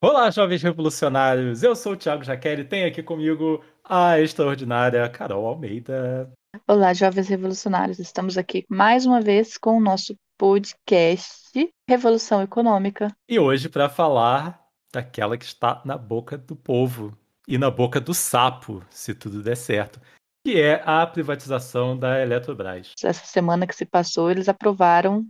Olá, 0.00 0.30
jovens 0.30 0.62
revolucionários! 0.62 1.64
Eu 1.64 1.74
sou 1.74 1.94
o 1.94 1.96
Thiago 1.96 2.22
Jaqueri 2.22 2.62
e 2.62 2.64
tem 2.64 2.84
aqui 2.84 3.02
comigo 3.02 3.64
a 3.82 4.20
extraordinária 4.20 5.08
Carol 5.08 5.44
Almeida. 5.44 6.32
Olá, 6.68 6.94
jovens 6.94 7.26
revolucionários! 7.26 7.98
Estamos 7.98 8.38
aqui 8.38 8.64
mais 8.68 9.04
uma 9.04 9.20
vez 9.20 9.58
com 9.58 9.76
o 9.76 9.80
nosso 9.80 10.14
podcast 10.38 11.68
Revolução 11.90 12.40
Econômica. 12.40 13.08
E 13.28 13.40
hoje 13.40 13.68
para 13.68 13.88
falar 13.88 14.64
daquela 14.92 15.36
que 15.36 15.44
está 15.44 15.82
na 15.84 15.98
boca 15.98 16.38
do 16.38 16.54
povo 16.54 17.18
e 17.48 17.58
na 17.58 17.68
boca 17.68 18.00
do 18.00 18.14
sapo, 18.14 18.80
se 18.88 19.12
tudo 19.12 19.42
der 19.42 19.56
certo, 19.56 20.00
que 20.46 20.60
é 20.60 20.80
a 20.86 21.04
privatização 21.08 21.98
da 21.98 22.22
Eletrobras. 22.22 22.92
Essa 23.02 23.26
semana 23.26 23.66
que 23.66 23.74
se 23.74 23.84
passou, 23.84 24.30
eles 24.30 24.48
aprovaram, 24.48 25.26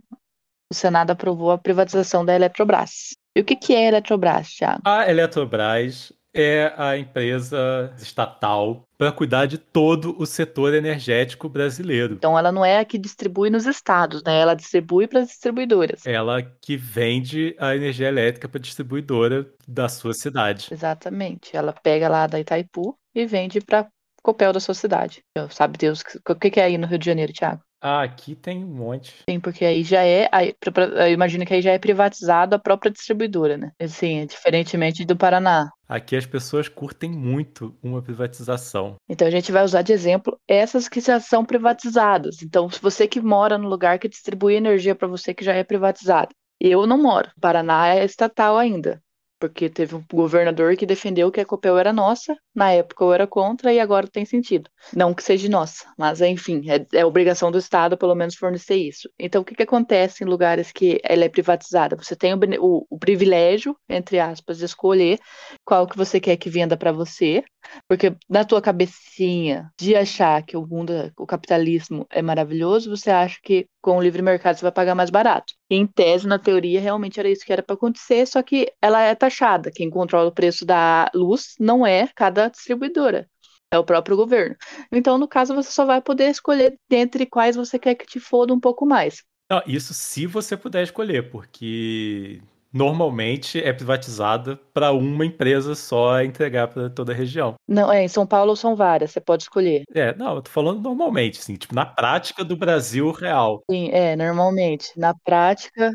o 0.71 0.75
Senado 0.75 1.09
aprovou 1.09 1.49
a 1.49 1.57
privatização 1.57 2.23
da 2.23 2.35
Eletrobras. 2.35 3.17
E 3.35 3.41
o 3.41 3.45
que, 3.45 3.55
que 3.55 3.73
é 3.73 3.85
a 3.85 3.87
Eletrobras, 3.89 4.49
Thiago? 4.49 4.81
A 4.85 5.09
Eletrobras 5.09 6.11
é 6.33 6.73
a 6.77 6.97
empresa 6.97 7.93
estatal 7.97 8.87
para 8.97 9.11
cuidar 9.11 9.45
de 9.45 9.57
todo 9.57 10.15
o 10.19 10.25
setor 10.25 10.73
energético 10.73 11.49
brasileiro. 11.49 12.15
Então 12.15 12.37
ela 12.37 12.51
não 12.51 12.63
é 12.63 12.79
a 12.79 12.85
que 12.85 12.97
distribui 12.97 13.49
nos 13.49 13.65
estados, 13.65 14.23
né? 14.23 14.39
Ela 14.39 14.53
distribui 14.53 15.07
para 15.07 15.21
as 15.21 15.27
distribuidoras. 15.27 16.05
Ela 16.05 16.43
que 16.43 16.77
vende 16.77 17.55
a 17.59 17.75
energia 17.75 18.07
elétrica 18.07 18.47
para 18.47 18.59
a 18.59 18.61
distribuidora 18.61 19.49
da 19.67 19.89
sua 19.89 20.13
cidade. 20.13 20.67
Exatamente. 20.71 21.55
Ela 21.55 21.73
pega 21.73 22.07
lá 22.07 22.27
da 22.27 22.39
Itaipu 22.39 22.97
e 23.15 23.25
vende 23.25 23.59
para 23.61 23.87
Copel 24.21 24.53
da 24.53 24.59
sua 24.59 24.73
cidade. 24.73 25.23
Sabe 25.49 25.77
Deus 25.77 26.03
o 26.27 26.35
que 26.35 26.59
é 26.59 26.65
aí 26.65 26.77
no 26.77 26.87
Rio 26.87 26.99
de 26.99 27.05
Janeiro, 27.05 27.33
Thiago? 27.33 27.61
Ah, 27.81 28.01
aqui 28.01 28.35
tem 28.35 28.63
um 28.63 28.67
monte. 28.67 29.23
Sim, 29.29 29.39
porque 29.39 29.63
aí 29.63 29.83
já 29.83 30.03
é. 30.03 30.27
Aí, 30.31 30.53
eu 30.97 31.11
imagino 31.11 31.45
que 31.45 31.53
aí 31.53 31.61
já 31.61 31.71
é 31.71 31.79
privatizado 31.79 32.55
a 32.55 32.59
própria 32.59 32.91
distribuidora, 32.91 33.57
né? 33.57 33.71
Assim, 33.79 34.25
diferentemente 34.25 35.05
do 35.05 35.15
Paraná. 35.15 35.69
Aqui 35.87 36.15
as 36.15 36.25
pessoas 36.25 36.67
curtem 36.67 37.09
muito 37.09 37.75
uma 37.81 38.01
privatização. 38.01 38.97
Então 39.07 39.27
a 39.27 39.31
gente 39.31 39.51
vai 39.51 39.63
usar 39.63 39.81
de 39.81 39.93
exemplo 39.93 40.39
essas 40.47 40.89
que 40.89 40.99
já 40.99 41.19
são 41.19 41.45
privatizadas. 41.45 42.41
Então, 42.43 42.69
se 42.69 42.81
você 42.81 43.07
que 43.07 43.21
mora 43.21 43.57
no 43.57 43.69
lugar 43.69 43.97
que 43.97 44.09
distribui 44.09 44.55
energia 44.55 44.93
para 44.93 45.07
você 45.07 45.33
que 45.33 45.43
já 45.43 45.53
é 45.53 45.63
privatizada. 45.63 46.29
Eu 46.59 46.85
não 46.85 47.01
moro. 47.01 47.29
O 47.37 47.39
Paraná 47.39 47.87
é 47.87 48.03
estatal 48.03 48.57
ainda 48.57 49.01
porque 49.39 49.69
teve 49.69 49.95
um 49.95 50.03
governador 50.11 50.75
que 50.75 50.85
defendeu 50.85 51.31
que 51.31 51.39
a 51.39 51.45
Copel 51.45 51.77
era 51.77 51.93
nossa, 51.93 52.35
na 52.53 52.71
época 52.71 53.03
eu 53.03 53.13
era 53.13 53.25
contra 53.25 53.73
e 53.73 53.79
agora 53.79 54.07
tem 54.07 54.25
sentido. 54.25 54.69
Não 54.93 55.13
que 55.13 55.23
seja 55.23 55.49
nossa, 55.49 55.85
mas 55.97 56.21
enfim, 56.21 56.63
é, 56.69 56.85
é 56.99 57.05
obrigação 57.05 57.51
do 57.51 57.57
Estado 57.57 57.97
pelo 57.97 58.15
menos 58.15 58.35
fornecer 58.35 58.75
isso. 58.75 59.09
Então 59.17 59.41
o 59.41 59.45
que, 59.45 59.55
que 59.55 59.63
acontece 59.63 60.23
em 60.23 60.27
lugares 60.27 60.71
que 60.71 60.99
ela 61.03 61.23
é 61.23 61.29
privatizada? 61.29 61.95
Você 61.95 62.15
tem 62.15 62.33
o, 62.33 62.39
o, 62.59 62.87
o 62.89 62.99
privilégio, 62.99 63.75
entre 63.87 64.19
aspas, 64.19 64.57
de 64.57 64.65
escolher 64.65 65.19
qual 65.65 65.87
que 65.87 65.97
você 65.97 66.19
quer 66.19 66.37
que 66.37 66.49
venda 66.49 66.75
para 66.75 66.91
você, 66.91 67.43
porque 67.87 68.15
na 68.29 68.43
tua 68.43 68.61
cabecinha 68.61 69.71
de 69.79 69.95
achar 69.95 70.43
que 70.43 70.57
o 70.57 70.65
mundo, 70.65 71.11
o 71.17 71.25
capitalismo 71.25 72.05
é 72.09 72.21
maravilhoso, 72.21 72.89
você 72.89 73.09
acha 73.09 73.37
que 73.41 73.67
com 73.81 73.97
o 73.97 74.01
livre 74.01 74.21
mercado 74.21 74.57
você 74.57 74.61
vai 74.61 74.71
pagar 74.71 74.95
mais 74.95 75.09
barato. 75.09 75.53
Em 75.69 75.85
tese, 75.85 76.27
na 76.27 76.39
teoria, 76.39 76.81
realmente 76.81 77.19
era 77.19 77.29
isso 77.29 77.45
que 77.45 77.53
era 77.53 77.63
para 77.63 77.75
acontecer, 77.75 78.25
só 78.25 78.41
que 78.41 78.71
ela 78.81 79.01
é 79.01 79.15
taxada. 79.15 79.71
Quem 79.73 79.89
controla 79.89 80.29
o 80.29 80.33
preço 80.33 80.65
da 80.65 81.09
luz 81.13 81.55
não 81.59 81.85
é 81.85 82.07
cada 82.15 82.49
distribuidora. 82.49 83.29
É 83.71 83.77
o 83.77 83.83
próprio 83.83 84.17
governo. 84.17 84.55
Então, 84.91 85.17
no 85.17 85.27
caso, 85.27 85.53
você 85.53 85.71
só 85.71 85.85
vai 85.85 86.01
poder 86.01 86.29
escolher 86.29 86.75
dentre 86.89 87.25
quais 87.25 87.55
você 87.55 87.77
quer 87.77 87.95
que 87.95 88.05
te 88.05 88.19
foda 88.19 88.53
um 88.53 88.59
pouco 88.59 88.85
mais. 88.85 89.23
Não, 89.49 89.61
isso 89.65 89.93
se 89.93 90.25
você 90.25 90.57
puder 90.57 90.83
escolher, 90.83 91.29
porque 91.29 92.41
normalmente 92.73 93.61
é 93.61 93.73
privatizada 93.73 94.59
para 94.73 94.91
uma 94.91 95.25
empresa 95.25 95.75
só 95.75 96.21
entregar 96.21 96.67
para 96.67 96.89
toda 96.89 97.11
a 97.11 97.15
região. 97.15 97.55
Não, 97.67 97.91
é, 97.91 98.03
em 98.03 98.07
São 98.07 98.25
Paulo 98.25 98.55
são 98.55 98.75
várias, 98.75 99.11
você 99.11 99.19
pode 99.19 99.43
escolher. 99.43 99.83
É, 99.93 100.15
não, 100.15 100.35
eu 100.35 100.41
tô 100.41 100.49
falando 100.49 100.81
normalmente, 100.81 101.39
assim, 101.39 101.55
tipo, 101.55 101.73
na 101.73 101.85
prática 101.85 102.43
do 102.43 102.55
Brasil 102.55 103.11
real. 103.11 103.63
Sim, 103.69 103.89
é, 103.91 104.15
normalmente. 104.15 104.91
Na 104.97 105.13
prática, 105.13 105.91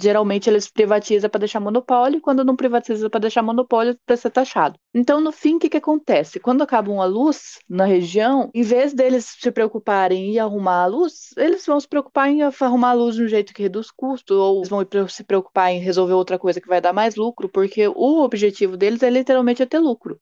geralmente 0.00 0.48
eles 0.48 0.68
privatizam 0.70 1.28
para 1.30 1.40
deixar 1.40 1.60
monopólio, 1.60 2.18
e 2.18 2.20
quando 2.20 2.44
não 2.44 2.56
privatiza 2.56 3.08
para 3.10 3.20
deixar 3.20 3.42
monopólio, 3.42 3.98
para 4.04 4.16
ser 4.16 4.30
taxado. 4.30 4.78
Então, 4.94 5.20
no 5.20 5.32
fim, 5.32 5.56
o 5.56 5.58
que, 5.58 5.68
que 5.68 5.76
acontece? 5.76 6.40
Quando 6.40 6.62
acaba 6.62 6.90
uma 6.90 7.04
luz 7.04 7.58
na 7.68 7.84
região, 7.84 8.50
em 8.54 8.62
vez 8.62 8.92
deles 8.94 9.36
se 9.38 9.50
preocuparem 9.50 10.34
em 10.34 10.38
arrumar 10.38 10.84
a 10.84 10.86
luz, 10.86 11.30
eles 11.36 11.64
vão 11.66 11.78
se 11.78 11.88
preocupar 11.88 12.30
em 12.30 12.42
arrumar 12.42 12.90
a 12.90 12.94
luz 12.94 13.14
de 13.16 13.22
um 13.22 13.28
jeito 13.28 13.52
que 13.52 13.62
reduz 13.62 13.90
custo, 13.90 14.34
ou 14.34 14.64
vão 14.64 14.86
se 15.08 15.24
preocupar 15.24 15.72
em 15.72 15.80
resolver 15.80 16.14
outra 16.14 16.38
coisa 16.38 16.60
que 16.60 16.68
vai 16.68 16.80
dar 16.80 16.92
mais 16.92 17.16
lucro, 17.16 17.48
porque 17.48 17.88
o 17.88 18.22
objetivo 18.22 18.76
deles 18.76 19.02
é 19.02 19.10
literalmente 19.10 19.62
é 19.62 19.66
ter 19.66 19.78
lucro. 19.78 20.20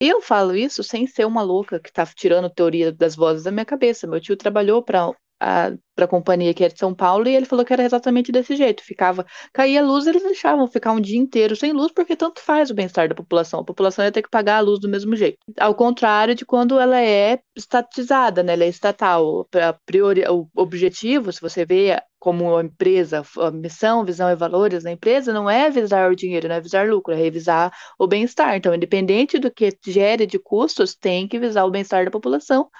Eu 0.00 0.20
falo 0.20 0.56
isso 0.56 0.82
sem 0.82 1.06
ser 1.06 1.24
uma 1.24 1.42
louca 1.42 1.78
que 1.78 1.88
está 1.88 2.04
tirando 2.04 2.50
teoria 2.50 2.92
das 2.92 3.14
vozes 3.14 3.44
da 3.44 3.50
minha 3.50 3.64
cabeça. 3.64 4.06
Meu 4.06 4.20
tio 4.20 4.36
trabalhou 4.36 4.82
para 4.82 5.10
para 5.94 6.06
a 6.06 6.08
companhia 6.08 6.52
que 6.52 6.64
é 6.64 6.68
de 6.68 6.78
São 6.78 6.94
Paulo 6.94 7.28
e 7.28 7.36
ele 7.36 7.46
falou 7.46 7.64
que 7.64 7.72
era 7.72 7.84
exatamente 7.84 8.32
desse 8.32 8.56
jeito. 8.56 8.82
Ficava, 8.82 9.24
caía 9.52 9.80
a 9.80 9.84
luz, 9.84 10.06
eles 10.06 10.22
deixavam 10.22 10.66
ficar 10.66 10.92
um 10.92 11.00
dia 11.00 11.18
inteiro 11.18 11.54
sem 11.54 11.72
luz, 11.72 11.92
porque 11.92 12.16
tanto 12.16 12.40
faz 12.40 12.70
o 12.70 12.74
bem-estar 12.74 13.08
da 13.08 13.14
população. 13.14 13.60
A 13.60 13.64
população 13.64 14.04
ia 14.04 14.12
ter 14.12 14.22
que 14.22 14.30
pagar 14.30 14.58
a 14.58 14.60
luz 14.60 14.80
do 14.80 14.88
mesmo 14.88 15.14
jeito. 15.14 15.38
Ao 15.58 15.74
contrário 15.74 16.34
de 16.34 16.44
quando 16.44 16.78
ela 16.78 17.00
é 17.00 17.38
estatizada, 17.56 18.42
né? 18.42 18.54
Ela 18.54 18.64
é 18.64 18.68
estatal. 18.68 19.46
A 19.54 19.72
priori, 19.86 20.24
o 20.28 20.48
objetivo, 20.56 21.32
se 21.32 21.40
você 21.40 21.64
vê 21.64 22.00
como 22.18 22.44
uma 22.44 22.62
empresa, 22.62 23.22
a 23.38 23.50
missão, 23.50 24.02
visão 24.02 24.30
e 24.30 24.34
valores 24.34 24.82
da 24.82 24.90
empresa 24.90 25.30
não 25.30 25.48
é 25.48 25.68
visar 25.68 26.10
o 26.10 26.16
dinheiro, 26.16 26.48
não 26.48 26.54
é 26.54 26.60
visar 26.60 26.88
lucro, 26.88 27.12
é 27.12 27.16
revisar 27.16 27.70
o 27.98 28.06
bem-estar. 28.06 28.56
Então, 28.56 28.74
independente 28.74 29.38
do 29.38 29.50
que 29.50 29.76
gere 29.86 30.26
de 30.26 30.38
custos, 30.38 30.94
tem 30.94 31.28
que 31.28 31.38
visar 31.38 31.66
o 31.66 31.70
bem-estar 31.70 32.04
da 32.06 32.10
população 32.10 32.70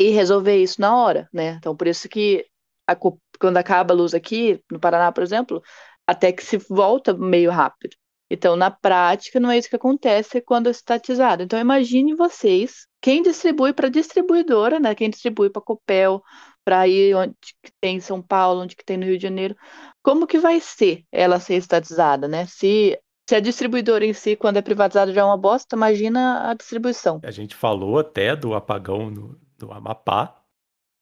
e 0.00 0.08
resolver 0.08 0.56
isso 0.56 0.80
na 0.80 0.96
hora, 0.96 1.28
né? 1.30 1.56
Então, 1.58 1.76
por 1.76 1.86
isso 1.86 2.08
que 2.08 2.46
a, 2.86 2.96
quando 2.96 3.58
acaba 3.58 3.92
a 3.92 3.96
luz 3.96 4.14
aqui, 4.14 4.58
no 4.72 4.80
Paraná, 4.80 5.12
por 5.12 5.22
exemplo, 5.22 5.62
até 6.06 6.32
que 6.32 6.42
se 6.42 6.56
volta 6.56 7.12
meio 7.12 7.50
rápido. 7.50 7.94
Então, 8.30 8.56
na 8.56 8.70
prática, 8.70 9.38
não 9.38 9.50
é 9.50 9.58
isso 9.58 9.68
que 9.68 9.76
acontece 9.76 10.40
quando 10.40 10.68
é 10.68 10.70
estatizado. 10.70 11.42
Então, 11.42 11.58
imagine 11.58 12.14
vocês, 12.14 12.86
quem 13.02 13.22
distribui 13.22 13.74
para 13.74 13.90
distribuidora, 13.90 14.80
né? 14.80 14.94
Quem 14.94 15.10
distribui 15.10 15.50
para 15.50 15.60
Copel, 15.60 16.22
para 16.64 16.88
ir 16.88 17.14
onde 17.14 17.34
que 17.62 17.70
tem 17.78 17.96
em 17.96 18.00
São 18.00 18.22
Paulo, 18.22 18.62
onde 18.62 18.76
que 18.76 18.84
tem 18.84 18.96
no 18.96 19.04
Rio 19.04 19.18
de 19.18 19.24
Janeiro, 19.24 19.54
como 20.02 20.26
que 20.26 20.38
vai 20.38 20.60
ser 20.60 21.04
ela 21.12 21.38
ser 21.38 21.56
estatizada, 21.56 22.26
né? 22.26 22.46
Se 22.46 22.98
se 23.28 23.36
a 23.36 23.40
distribuidora 23.40 24.04
em 24.04 24.12
si, 24.12 24.34
quando 24.34 24.56
é 24.56 24.62
privatizada, 24.62 25.12
já 25.12 25.20
é 25.20 25.24
uma 25.24 25.36
bosta, 25.36 25.76
imagina 25.76 26.50
a 26.50 26.54
distribuição. 26.54 27.20
A 27.22 27.30
gente 27.30 27.54
falou 27.54 27.96
até 27.96 28.34
do 28.34 28.54
apagão 28.54 29.08
no, 29.08 29.38
do 29.60 29.72
Amapá, 29.72 30.42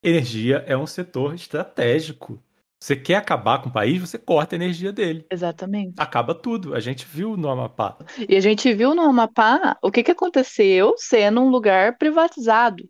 energia 0.02 0.64
é 0.66 0.76
um 0.76 0.86
setor 0.86 1.34
estratégico. 1.34 2.42
Você 2.80 2.94
quer 2.94 3.16
acabar 3.16 3.60
com 3.60 3.68
o 3.68 3.72
país, 3.72 4.00
você 4.00 4.18
corta 4.18 4.54
a 4.54 4.58
energia 4.58 4.92
dele. 4.92 5.26
Exatamente. 5.30 5.94
Acaba 5.96 6.34
tudo. 6.34 6.74
A 6.74 6.80
gente 6.80 7.06
viu 7.06 7.36
no 7.36 7.48
Amapá. 7.48 7.96
E 8.28 8.36
a 8.36 8.40
gente 8.40 8.72
viu 8.72 8.94
no 8.94 9.02
Amapá 9.02 9.76
o 9.82 9.90
que, 9.90 10.02
que 10.02 10.12
aconteceu 10.12 10.94
sendo 10.96 11.40
um 11.40 11.48
lugar 11.48 11.98
privatizado. 11.98 12.88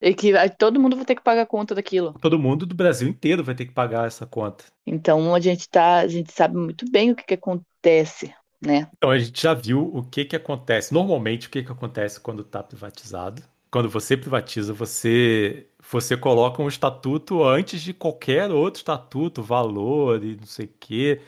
E 0.00 0.14
que 0.14 0.32
todo 0.58 0.78
mundo 0.78 0.96
vai 0.96 1.04
ter 1.04 1.14
que 1.14 1.22
pagar 1.22 1.46
conta 1.46 1.74
daquilo. 1.74 2.14
Todo 2.20 2.38
mundo 2.38 2.66
do 2.66 2.74
Brasil 2.74 3.08
inteiro 3.08 3.42
vai 3.42 3.54
ter 3.54 3.64
que 3.64 3.72
pagar 3.72 4.06
essa 4.06 4.26
conta. 4.26 4.64
Então 4.86 5.34
a 5.34 5.40
gente 5.40 5.68
tá, 5.68 6.00
a 6.00 6.08
gente 6.08 6.32
sabe 6.32 6.56
muito 6.56 6.84
bem 6.90 7.10
o 7.10 7.16
que, 7.16 7.24
que 7.24 7.34
acontece, 7.34 8.32
né? 8.60 8.88
Então 8.96 9.10
a 9.10 9.18
gente 9.18 9.40
já 9.40 9.54
viu 9.54 9.90
o 9.94 10.02
que 10.02 10.24
que 10.26 10.36
acontece. 10.36 10.92
Normalmente 10.92 11.48
o 11.48 11.50
que 11.50 11.62
que 11.62 11.72
acontece 11.72 12.20
quando 12.20 12.42
está 12.42 12.62
privatizado 12.62 13.42
quando 13.74 13.90
você 13.90 14.16
privatiza, 14.16 14.72
você 14.72 15.66
você 15.90 16.16
coloca 16.16 16.62
um 16.62 16.68
estatuto 16.68 17.42
antes 17.42 17.82
de 17.82 17.92
qualquer 17.92 18.48
outro 18.52 18.78
estatuto, 18.78 19.42
valor 19.42 20.22
e 20.22 20.36
não 20.36 20.46
sei 20.46 20.66
o 20.66 20.74
quê. 20.78 21.20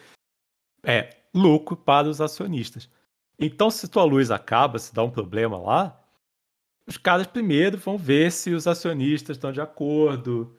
É, 0.84 1.10
lucro 1.34 1.76
para 1.76 2.06
os 2.08 2.20
acionistas. 2.20 2.88
Então, 3.36 3.68
se 3.68 3.88
tua 3.88 4.04
luz 4.04 4.30
acaba, 4.30 4.78
se 4.78 4.94
dá 4.94 5.02
um 5.02 5.10
problema 5.10 5.58
lá, 5.58 6.00
os 6.86 6.96
caras 6.96 7.26
primeiro 7.26 7.78
vão 7.78 7.98
ver 7.98 8.30
se 8.30 8.52
os 8.52 8.68
acionistas 8.68 9.36
estão 9.36 9.50
de 9.50 9.60
acordo, 9.60 10.56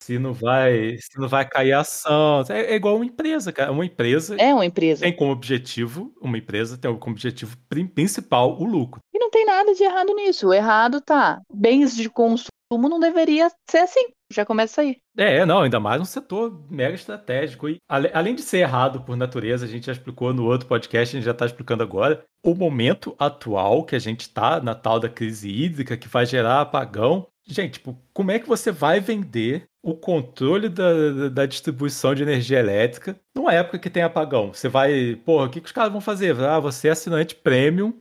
se 0.00 0.20
não 0.20 0.32
vai, 0.32 0.98
se 0.98 1.18
não 1.18 1.26
vai 1.26 1.48
cair 1.48 1.72
a 1.72 1.80
ação. 1.80 2.44
É, 2.48 2.74
é 2.74 2.74
igual 2.76 2.94
uma 2.94 3.06
empresa, 3.06 3.52
cara. 3.52 3.72
Uma 3.72 3.84
empresa 3.84 4.36
É 4.40 4.54
uma 4.54 4.64
empresa. 4.64 5.00
tem 5.00 5.16
como 5.16 5.32
objetivo, 5.32 6.14
uma 6.20 6.38
empresa 6.38 6.78
tem 6.78 6.96
como 6.96 7.12
objetivo 7.12 7.56
principal 7.92 8.56
o 8.56 8.64
lucro. 8.64 9.03
Tem 9.34 9.44
nada 9.44 9.74
de 9.74 9.82
errado 9.82 10.14
nisso. 10.14 10.46
O 10.46 10.54
errado 10.54 11.00
tá. 11.00 11.42
Bens 11.52 11.96
de 11.96 12.08
consumo 12.08 12.48
não 12.70 13.00
deveria 13.00 13.50
ser 13.68 13.78
assim. 13.78 14.06
Já 14.32 14.46
começa 14.46 14.80
aí. 14.80 14.98
É, 15.18 15.44
não, 15.44 15.62
ainda 15.62 15.80
mais 15.80 16.00
um 16.00 16.04
setor 16.04 16.64
mega 16.70 16.94
estratégico. 16.94 17.68
E 17.68 17.78
além 17.88 18.36
de 18.36 18.42
ser 18.42 18.58
errado 18.58 19.00
por 19.00 19.16
natureza, 19.16 19.64
a 19.64 19.68
gente 19.68 19.86
já 19.86 19.92
explicou 19.92 20.32
no 20.32 20.44
outro 20.44 20.68
podcast, 20.68 21.16
a 21.16 21.18
gente 21.18 21.26
já 21.26 21.32
está 21.32 21.46
explicando 21.46 21.82
agora. 21.82 22.24
O 22.44 22.54
momento 22.54 23.16
atual 23.18 23.82
que 23.82 23.96
a 23.96 23.98
gente 23.98 24.20
está 24.20 24.60
na 24.60 24.72
tal 24.72 25.00
da 25.00 25.08
crise 25.08 25.50
hídrica 25.50 25.96
que 25.96 26.06
vai 26.06 26.24
gerar 26.24 26.60
apagão 26.60 27.26
Gente, 27.46 27.74
tipo, 27.74 27.98
como 28.12 28.30
é 28.30 28.38
que 28.38 28.48
você 28.48 28.72
vai 28.72 29.00
vender 29.00 29.66
o 29.82 29.94
controle 29.94 30.70
da, 30.70 31.28
da 31.28 31.44
distribuição 31.44 32.14
de 32.14 32.22
energia 32.22 32.58
elétrica 32.58 33.20
numa 33.34 33.52
época 33.52 33.78
que 33.78 33.90
tem 33.90 34.02
apagão? 34.02 34.52
Você 34.54 34.66
vai, 34.66 35.14
porra, 35.26 35.46
o 35.46 35.50
que, 35.50 35.60
que 35.60 35.66
os 35.66 35.72
caras 35.72 35.92
vão 35.92 36.00
fazer? 36.00 36.34
Ah, 36.40 36.58
você 36.58 36.88
é 36.88 36.92
assinante 36.92 37.34
premium, 37.34 37.92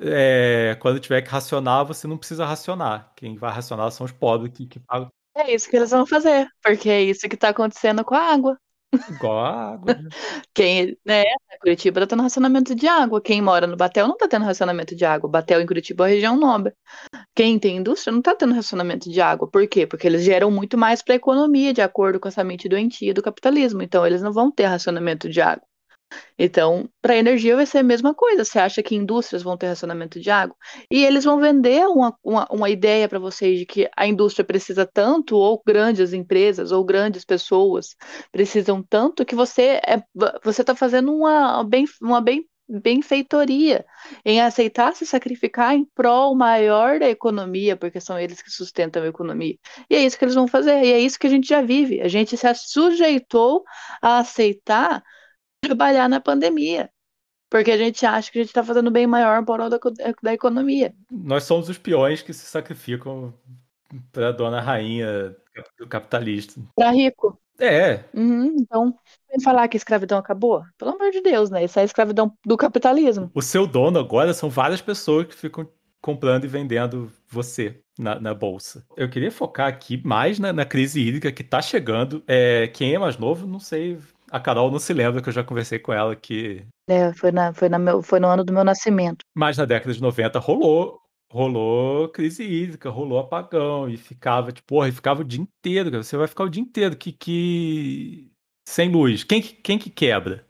é, 0.00 0.76
quando 0.80 1.00
tiver 1.00 1.22
que 1.22 1.30
racionar, 1.30 1.84
você 1.84 2.06
não 2.06 2.16
precisa 2.16 2.44
racionar. 2.44 3.12
Quem 3.16 3.36
vai 3.36 3.52
racionar 3.52 3.90
são 3.90 4.04
os 4.04 4.12
pobres 4.12 4.52
que, 4.52 4.66
que 4.66 4.80
pagam. 4.80 5.08
É 5.36 5.52
isso 5.52 5.68
que 5.68 5.76
eles 5.76 5.90
vão 5.90 6.06
fazer, 6.06 6.48
porque 6.62 6.88
é 6.88 7.02
isso 7.02 7.28
que 7.28 7.34
está 7.34 7.48
acontecendo 7.48 8.04
com 8.04 8.14
a 8.14 8.32
água. 8.32 8.56
Igual 9.10 9.38
a 9.40 9.72
água. 9.72 9.94
Né? 9.94 10.08
Quem, 10.54 10.96
né, 11.04 11.24
Curitiba 11.60 12.00
está 12.00 12.14
tendo 12.14 12.22
racionamento 12.22 12.74
de 12.74 12.86
água. 12.86 13.20
Quem 13.20 13.42
mora 13.42 13.66
no 13.66 13.76
Batel 13.76 14.06
não 14.06 14.14
está 14.14 14.28
tendo 14.28 14.44
racionamento 14.44 14.94
de 14.94 15.04
água. 15.04 15.28
Batel 15.28 15.60
em 15.60 15.66
Curitiba 15.66 16.04
é 16.04 16.12
a 16.12 16.14
região 16.14 16.36
nobre. 16.36 16.72
Quem 17.34 17.58
tem 17.58 17.78
indústria 17.78 18.12
não 18.12 18.20
está 18.20 18.34
tendo 18.34 18.54
racionamento 18.54 19.10
de 19.10 19.20
água. 19.20 19.48
Por 19.50 19.66
quê? 19.66 19.86
Porque 19.86 20.06
eles 20.06 20.22
geram 20.22 20.50
muito 20.50 20.78
mais 20.78 21.02
para 21.02 21.14
a 21.14 21.16
economia, 21.16 21.72
de 21.72 21.82
acordo 21.82 22.20
com 22.20 22.28
essa 22.28 22.44
mente 22.44 22.68
doentia 22.68 23.12
do 23.12 23.22
capitalismo. 23.22 23.82
Então, 23.82 24.06
eles 24.06 24.22
não 24.22 24.32
vão 24.32 24.50
ter 24.50 24.66
racionamento 24.66 25.28
de 25.28 25.40
água. 25.40 25.66
Então, 26.38 26.88
para 27.00 27.16
energia 27.16 27.56
vai 27.56 27.66
ser 27.66 27.78
a 27.78 27.82
mesma 27.82 28.14
coisa. 28.14 28.44
Você 28.44 28.58
acha 28.58 28.82
que 28.82 28.94
indústrias 28.94 29.42
vão 29.42 29.56
ter 29.56 29.68
racionamento 29.68 30.18
de 30.20 30.30
água? 30.30 30.56
E 30.90 31.04
eles 31.04 31.24
vão 31.24 31.40
vender 31.40 31.86
uma, 31.86 32.16
uma, 32.22 32.46
uma 32.50 32.70
ideia 32.70 33.08
para 33.08 33.18
vocês 33.18 33.58
de 33.58 33.66
que 33.66 33.88
a 33.96 34.06
indústria 34.06 34.44
precisa 34.44 34.84
tanto, 34.84 35.36
ou 35.36 35.62
grandes 35.64 36.12
empresas, 36.12 36.72
ou 36.72 36.84
grandes 36.84 37.24
pessoas 37.24 37.96
precisam 38.32 38.82
tanto, 38.82 39.24
que 39.24 39.34
você 39.34 39.80
é, 39.86 40.02
você 40.42 40.62
está 40.62 40.74
fazendo 40.74 41.14
uma, 41.14 41.62
bem, 41.64 41.84
uma 42.00 42.20
bem, 42.20 42.46
benfeitoria 42.68 43.84
em 44.24 44.40
aceitar 44.40 44.94
se 44.94 45.06
sacrificar 45.06 45.74
em 45.74 45.84
prol 45.84 46.34
maior 46.34 46.98
da 46.98 47.08
economia, 47.08 47.76
porque 47.76 48.00
são 48.00 48.18
eles 48.18 48.42
que 48.42 48.50
sustentam 48.50 49.02
a 49.02 49.06
economia. 49.06 49.56
E 49.88 49.94
é 49.94 50.04
isso 50.04 50.18
que 50.18 50.24
eles 50.24 50.34
vão 50.34 50.48
fazer, 50.48 50.82
e 50.82 50.92
é 50.92 50.98
isso 50.98 51.18
que 51.18 51.26
a 51.26 51.30
gente 51.30 51.48
já 51.48 51.62
vive. 51.62 52.00
A 52.00 52.08
gente 52.08 52.36
se 52.36 52.54
sujeitou 52.54 53.64
a 54.00 54.18
aceitar 54.18 55.02
trabalhar 55.64 56.08
na 56.08 56.20
pandemia. 56.20 56.90
Porque 57.50 57.70
a 57.70 57.76
gente 57.76 58.04
acha 58.04 58.32
que 58.32 58.38
a 58.38 58.42
gente 58.42 58.50
está 58.50 58.64
fazendo 58.64 58.90
bem 58.90 59.06
maior 59.06 59.44
para 59.44 59.68
da, 59.68 59.78
da 60.22 60.34
economia. 60.34 60.92
Nós 61.10 61.44
somos 61.44 61.68
os 61.68 61.78
peões 61.78 62.22
que 62.22 62.32
se 62.32 62.46
sacrificam 62.46 63.32
para 64.10 64.30
a 64.30 64.32
dona 64.32 64.60
rainha 64.60 65.36
do 65.78 65.86
capitalista. 65.86 66.60
Para 66.74 66.90
rico. 66.90 67.38
É. 67.58 68.04
Uhum, 68.12 68.56
então, 68.58 68.94
vem 69.30 69.40
falar 69.40 69.68
que 69.68 69.76
a 69.76 69.78
escravidão 69.78 70.18
acabou? 70.18 70.64
Pelo 70.76 70.92
amor 70.92 71.10
de 71.12 71.20
Deus, 71.20 71.50
né? 71.50 71.64
Isso 71.64 71.78
é 71.78 71.82
a 71.82 71.84
escravidão 71.84 72.36
do 72.44 72.56
capitalismo. 72.56 73.30
O 73.32 73.42
seu 73.42 73.66
dono 73.66 73.98
agora 73.98 74.34
são 74.34 74.50
várias 74.50 74.80
pessoas 74.80 75.26
que 75.28 75.34
ficam 75.34 75.68
comprando 76.00 76.44
e 76.44 76.48
vendendo 76.48 77.10
você 77.28 77.80
na, 77.98 78.20
na 78.20 78.34
bolsa. 78.34 78.84
Eu 78.96 79.08
queria 79.08 79.30
focar 79.30 79.68
aqui 79.68 80.02
mais 80.04 80.38
na, 80.38 80.52
na 80.52 80.64
crise 80.64 81.00
hídrica 81.00 81.32
que 81.32 81.42
está 81.42 81.62
chegando. 81.62 82.22
É, 82.26 82.68
quem 82.68 82.94
é 82.94 82.98
mais 82.98 83.16
novo, 83.16 83.46
não 83.46 83.60
sei, 83.60 83.98
a 84.34 84.40
Carol 84.40 84.68
não 84.68 84.80
se 84.80 84.92
lembra 84.92 85.22
que 85.22 85.28
eu 85.28 85.32
já 85.32 85.44
conversei 85.44 85.78
com 85.78 85.92
ela 85.92 86.16
que. 86.16 86.66
É, 86.88 87.12
foi, 87.12 87.30
na, 87.30 87.54
foi, 87.54 87.68
na 87.68 87.78
meu, 87.78 88.02
foi 88.02 88.18
no 88.18 88.26
ano 88.26 88.42
do 88.42 88.52
meu 88.52 88.64
nascimento. 88.64 89.24
Mas 89.32 89.56
na 89.56 89.64
década 89.64 89.94
de 89.94 90.02
90 90.02 90.40
rolou. 90.40 91.00
Rolou 91.30 92.08
crise 92.08 92.42
hídrica, 92.42 92.90
rolou 92.90 93.18
apagão, 93.18 93.88
e 93.88 93.96
ficava, 93.96 94.52
tipo, 94.52 94.66
porra, 94.66 94.88
e 94.88 94.92
ficava 94.92 95.20
o 95.20 95.24
dia 95.24 95.40
inteiro, 95.40 95.90
cara. 95.90 96.02
Você 96.02 96.16
vai 96.16 96.26
ficar 96.26 96.44
o 96.44 96.48
dia 96.48 96.62
inteiro 96.62 96.96
que, 96.96 97.12
que... 97.12 98.28
sem 98.68 98.88
luz. 98.90 99.22
Quem, 99.22 99.40
quem 99.40 99.78
que 99.78 99.88
quebra? 99.88 100.44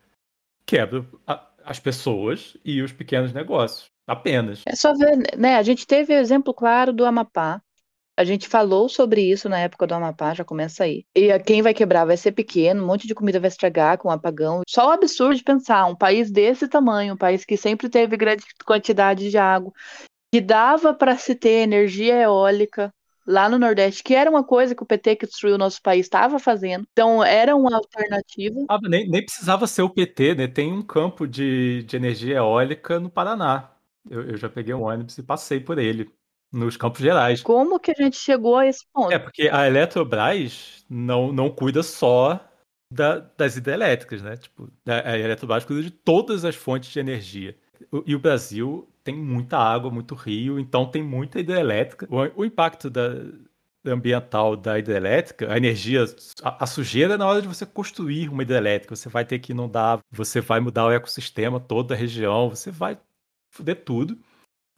Quebra 0.67 1.07
a, 1.27 1.47
as 1.63 1.79
pessoas 1.79 2.57
e 2.65 2.81
os 2.81 2.93
pequenos 2.93 3.35
negócios. 3.35 3.91
Apenas. 4.07 4.63
É 4.67 4.75
só 4.75 4.95
ver, 4.95 5.39
né? 5.39 5.57
A 5.57 5.63
gente 5.63 5.87
teve 5.87 6.15
o 6.15 6.19
exemplo 6.19 6.55
claro 6.55 6.93
do 6.93 7.05
Amapá, 7.05 7.61
a 8.17 8.25
gente 8.25 8.49
falou 8.49 8.89
sobre 8.89 9.23
isso 9.23 9.49
na 9.49 9.59
época 9.59 9.87
do 9.87 9.95
Amapá, 9.95 10.35
já 10.35 10.45
começa 10.45 10.85
aí. 10.85 11.05
E 11.15 11.37
quem 11.41 11.63
vai 11.63 11.75
quebrar 11.75 12.05
vai 12.05 12.17
ser 12.17 12.33
pequeno, 12.33 12.83
um 12.83 12.87
monte 12.87 13.07
de 13.07 13.15
comida 13.15 13.41
vai 13.41 13.49
estragar 13.49 13.99
com 13.99 14.09
o 14.09 14.11
apagão. 14.11 14.63
Só 14.69 14.89
o 14.89 14.93
absurdo 14.93 15.35
de 15.35 15.43
pensar, 15.43 15.87
um 15.87 15.97
país 15.97 16.31
desse 16.31 16.69
tamanho, 16.69 17.15
um 17.15 17.19
país 17.19 17.45
que 17.45 17.57
sempre 17.57 17.89
teve 17.89 18.17
grande 18.17 18.45
quantidade 18.65 19.31
de 19.31 19.37
água, 19.37 19.73
que 20.33 20.41
dava 20.41 20.95
para 20.95 21.17
se 21.17 21.35
ter 21.35 21.63
energia 21.63 22.23
eólica 22.23 22.93
lá 23.27 23.49
no 23.49 23.59
Nordeste, 23.59 24.05
que 24.05 24.15
era 24.15 24.31
uma 24.31 24.45
coisa 24.45 24.75
que 24.75 24.83
o 24.83 24.87
PT 24.87 25.17
que 25.17 25.27
destruiu 25.27 25.55
o 25.55 25.59
nosso 25.59 25.81
país 25.83 26.07
estava 26.07 26.39
fazendo. 26.39 26.87
Então 26.93 27.25
era 27.25 27.57
uma 27.57 27.77
alternativa. 27.77 28.61
Ah, 28.69 28.79
nem, 28.83 29.09
nem, 29.09 29.25
precisava 29.25 29.67
ser 29.67 29.83
o 29.83 29.91
PT, 29.91 30.35
né? 30.35 30.47
Tem 30.47 30.73
um 30.73 30.83
campo 30.83 31.27
de, 31.27 31.83
de 31.85 31.97
energia 31.97 32.37
eólica 32.37 33.01
no 33.01 33.11
Paraná. 33.11 33.71
Eu, 34.09 34.23
eu 34.29 34.37
já 34.37 34.49
peguei 34.49 34.75
um 34.75 34.83
ônibus 34.83 35.17
e 35.17 35.23
passei 35.23 35.59
por 35.59 35.79
ele 35.79 36.13
nos 36.55 36.77
campos 36.77 37.01
gerais. 37.01 37.43
Como 37.43 37.81
que 37.81 37.91
a 37.91 37.95
gente 37.95 38.17
chegou 38.17 38.57
a 38.57 38.67
esse 38.67 38.87
ponto? 38.93 39.13
É 39.13 39.19
porque 39.19 39.49
a 39.53 39.67
Eletrobras 39.67 40.85
não, 40.89 41.33
não 41.33 41.51
cuida 41.51 41.83
só 41.83 42.41
da, 42.91 43.19
das 43.37 43.57
hidrelétricas, 43.57 44.23
né? 44.23 44.37
Tipo, 44.37 44.71
a 44.87 45.19
Eletrobras 45.19 45.65
cuida 45.65 45.83
de 45.83 45.91
todas 45.91 46.45
as 46.45 46.55
fontes 46.55 46.91
de 46.91 47.01
energia. 47.01 47.57
E 48.07 48.15
o 48.15 48.21
Brasil 48.21 48.89
tem 49.03 49.17
muita 49.17 49.59
água, 49.59 49.91
muito 49.91 50.15
rio, 50.15 50.59
então 50.59 50.87
tem 50.87 51.03
muita 51.03 51.41
hidrelétrica. 51.41 52.07
O, 52.09 52.43
o 52.43 52.45
impacto 52.45 52.89
da, 52.89 53.11
ambiental 53.85 54.57
da 54.57 54.79
hidrelétrica, 54.79 55.53
a 55.53 55.57
energia, 55.57 56.05
a, 56.43 56.65
a, 56.65 56.67
sujeira 56.67 57.19
na 57.19 57.27
hora 57.27 57.43
de 57.43 57.49
você 57.49 57.67
construir 57.67 58.29
uma 58.29 58.43
hidrelétrica. 58.43 58.95
Você 58.95 59.09
vai 59.09 59.25
ter 59.25 59.41
que 59.41 59.53
inundar, 59.53 59.99
você 60.11 60.41
vai 60.41 60.61
mudar 60.61 60.87
o 60.87 60.93
ecossistema, 60.93 61.59
toda 61.59 61.95
a 61.95 61.97
região, 61.97 62.49
você 62.49 62.71
vai 62.71 62.97
foder 63.51 63.85
tudo 63.85 64.17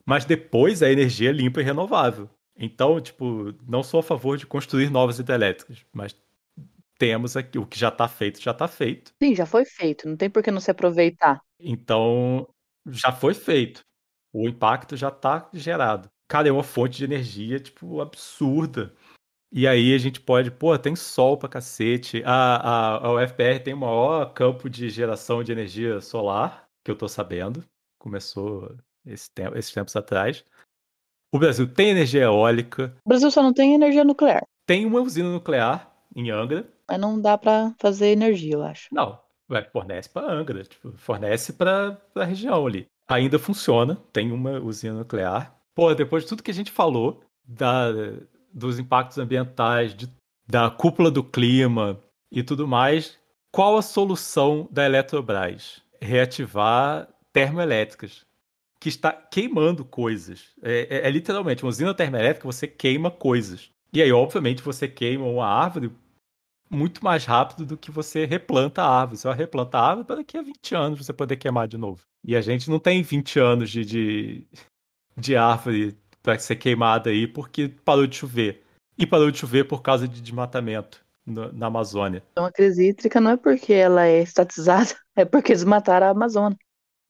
mas 0.06 0.24
depois 0.24 0.82
a 0.82 0.90
energia 0.90 1.30
é 1.30 1.32
limpa 1.32 1.60
e 1.60 1.64
renovável. 1.64 2.30
Então, 2.56 3.00
tipo, 3.00 3.52
não 3.68 3.82
sou 3.82 4.00
a 4.00 4.02
favor 4.02 4.38
de 4.38 4.46
construir 4.46 4.90
novas 4.90 5.18
hidrelétricas, 5.18 5.84
mas 5.92 6.16
temos 6.98 7.36
aqui 7.36 7.58
o 7.58 7.66
que 7.66 7.78
já 7.78 7.88
está 7.88 8.08
feito, 8.08 8.40
já 8.40 8.52
está 8.52 8.66
feito. 8.66 9.12
Sim, 9.22 9.34
já 9.34 9.44
foi 9.44 9.64
feito, 9.64 10.08
não 10.08 10.16
tem 10.16 10.30
por 10.30 10.42
que 10.42 10.50
não 10.50 10.60
se 10.60 10.70
aproveitar. 10.70 11.42
Então, 11.60 12.48
já 12.86 13.12
foi 13.12 13.34
feito. 13.34 13.84
O 14.32 14.48
impacto 14.48 14.96
já 14.96 15.08
está 15.08 15.48
gerado. 15.52 16.08
Cara, 16.28 16.48
é 16.48 16.52
uma 16.52 16.62
fonte 16.62 16.98
de 16.98 17.04
energia, 17.04 17.60
tipo, 17.60 18.00
absurda. 18.00 18.94
E 19.52 19.66
aí 19.66 19.94
a 19.94 19.98
gente 19.98 20.20
pode, 20.20 20.50
pô, 20.50 20.76
tem 20.78 20.96
sol 20.96 21.36
pra 21.38 21.48
cacete. 21.48 22.22
A, 22.24 22.56
a, 22.56 23.06
a 23.06 23.12
UFPR 23.14 23.62
tem 23.62 23.74
o 23.74 23.78
maior 23.78 24.32
campo 24.32 24.68
de 24.68 24.90
geração 24.90 25.42
de 25.42 25.52
energia 25.52 26.00
solar, 26.00 26.68
que 26.84 26.90
eu 26.90 26.96
tô 26.96 27.08
sabendo. 27.08 27.64
Começou 27.98 28.76
esse 29.06 29.30
tempo, 29.30 29.56
esses 29.56 29.72
tempos 29.72 29.94
atrás. 29.96 30.44
O 31.32 31.38
Brasil 31.38 31.66
tem 31.66 31.90
energia 31.90 32.22
eólica. 32.22 32.96
O 33.04 33.08
Brasil 33.08 33.30
só 33.30 33.42
não 33.42 33.52
tem 33.52 33.74
energia 33.74 34.04
nuclear. 34.04 34.42
Tem 34.66 34.86
uma 34.86 35.00
usina 35.00 35.30
nuclear 35.30 35.92
em 36.14 36.30
Angra. 36.30 36.66
Mas 36.88 37.00
não 37.00 37.20
dá 37.20 37.36
para 37.36 37.74
fazer 37.78 38.08
energia, 38.08 38.54
eu 38.54 38.62
acho. 38.62 38.88
Não, 38.92 39.18
fornece 39.72 40.08
para 40.08 40.32
Angra, 40.32 40.64
tipo, 40.64 40.92
fornece 40.96 41.52
para 41.52 42.00
a 42.14 42.24
região 42.24 42.66
ali. 42.66 42.86
Ainda 43.08 43.38
funciona, 43.38 43.96
tem 44.12 44.32
uma 44.32 44.58
usina 44.60 44.94
nuclear. 44.94 45.54
Pô, 45.74 45.94
depois 45.94 46.22
de 46.22 46.28
tudo 46.30 46.42
que 46.42 46.50
a 46.50 46.54
gente 46.54 46.70
falou 46.70 47.22
da, 47.46 47.90
dos 48.52 48.78
impactos 48.78 49.18
ambientais, 49.18 49.94
de, 49.94 50.10
da 50.48 50.70
cúpula 50.70 51.10
do 51.10 51.22
clima 51.22 52.00
e 52.32 52.42
tudo 52.42 52.66
mais, 52.66 53.18
qual 53.52 53.76
a 53.76 53.82
solução 53.82 54.68
da 54.70 54.84
Eletrobras? 54.84 55.82
Reativar 56.00 57.08
termoelétricas 57.32 58.24
que 58.80 58.88
está 58.88 59.12
queimando 59.12 59.84
coisas. 59.84 60.50
É, 60.62 60.86
é, 60.90 61.08
é, 61.08 61.10
literalmente 61.10 61.64
uma 61.64 61.70
usina 61.70 61.94
termoelétrica, 61.94 62.46
você 62.46 62.66
queima 62.66 63.10
coisas. 63.10 63.70
E 63.92 64.02
aí, 64.02 64.12
obviamente, 64.12 64.62
você 64.62 64.86
queima 64.86 65.26
uma 65.26 65.46
árvore 65.46 65.90
muito 66.68 67.02
mais 67.02 67.24
rápido 67.24 67.64
do 67.64 67.76
que 67.76 67.90
você 67.90 68.24
replanta 68.24 68.82
a 68.82 69.00
árvore. 69.00 69.18
Você 69.18 69.28
vai 69.28 69.36
replantar 69.36 69.82
a 69.82 69.88
árvore 69.88 70.06
para 70.06 70.16
daqui 70.16 70.36
a 70.36 70.42
20 70.42 70.74
anos 70.74 70.98
você 71.04 71.12
poder 71.12 71.36
queimar 71.36 71.68
de 71.68 71.78
novo. 71.78 72.02
E 72.24 72.36
a 72.36 72.40
gente 72.40 72.68
não 72.68 72.78
tem 72.78 73.02
20 73.02 73.38
anos 73.38 73.70
de, 73.70 73.84
de, 73.84 74.46
de 75.16 75.36
árvore 75.36 75.96
para 76.22 76.38
ser 76.38 76.56
queimada 76.56 77.10
aí 77.10 77.26
porque 77.26 77.68
parou 77.68 78.06
de 78.06 78.16
chover. 78.16 78.64
E 78.98 79.06
parou 79.06 79.30
de 79.30 79.38
chover 79.38 79.64
por 79.64 79.82
causa 79.82 80.08
de 80.08 80.20
desmatamento 80.20 81.04
no, 81.24 81.52
na 81.52 81.66
Amazônia. 81.66 82.22
Então 82.32 82.46
a 82.46 82.52
crise 82.52 82.88
hídrica 82.88 83.20
não 83.20 83.32
é 83.32 83.36
porque 83.36 83.72
ela 83.72 84.06
é 84.06 84.22
estatizada, 84.22 84.94
é 85.14 85.24
porque 85.24 85.52
eles 85.52 85.64
mataram 85.64 86.06
a 86.06 86.10
Amazônia. 86.10 86.56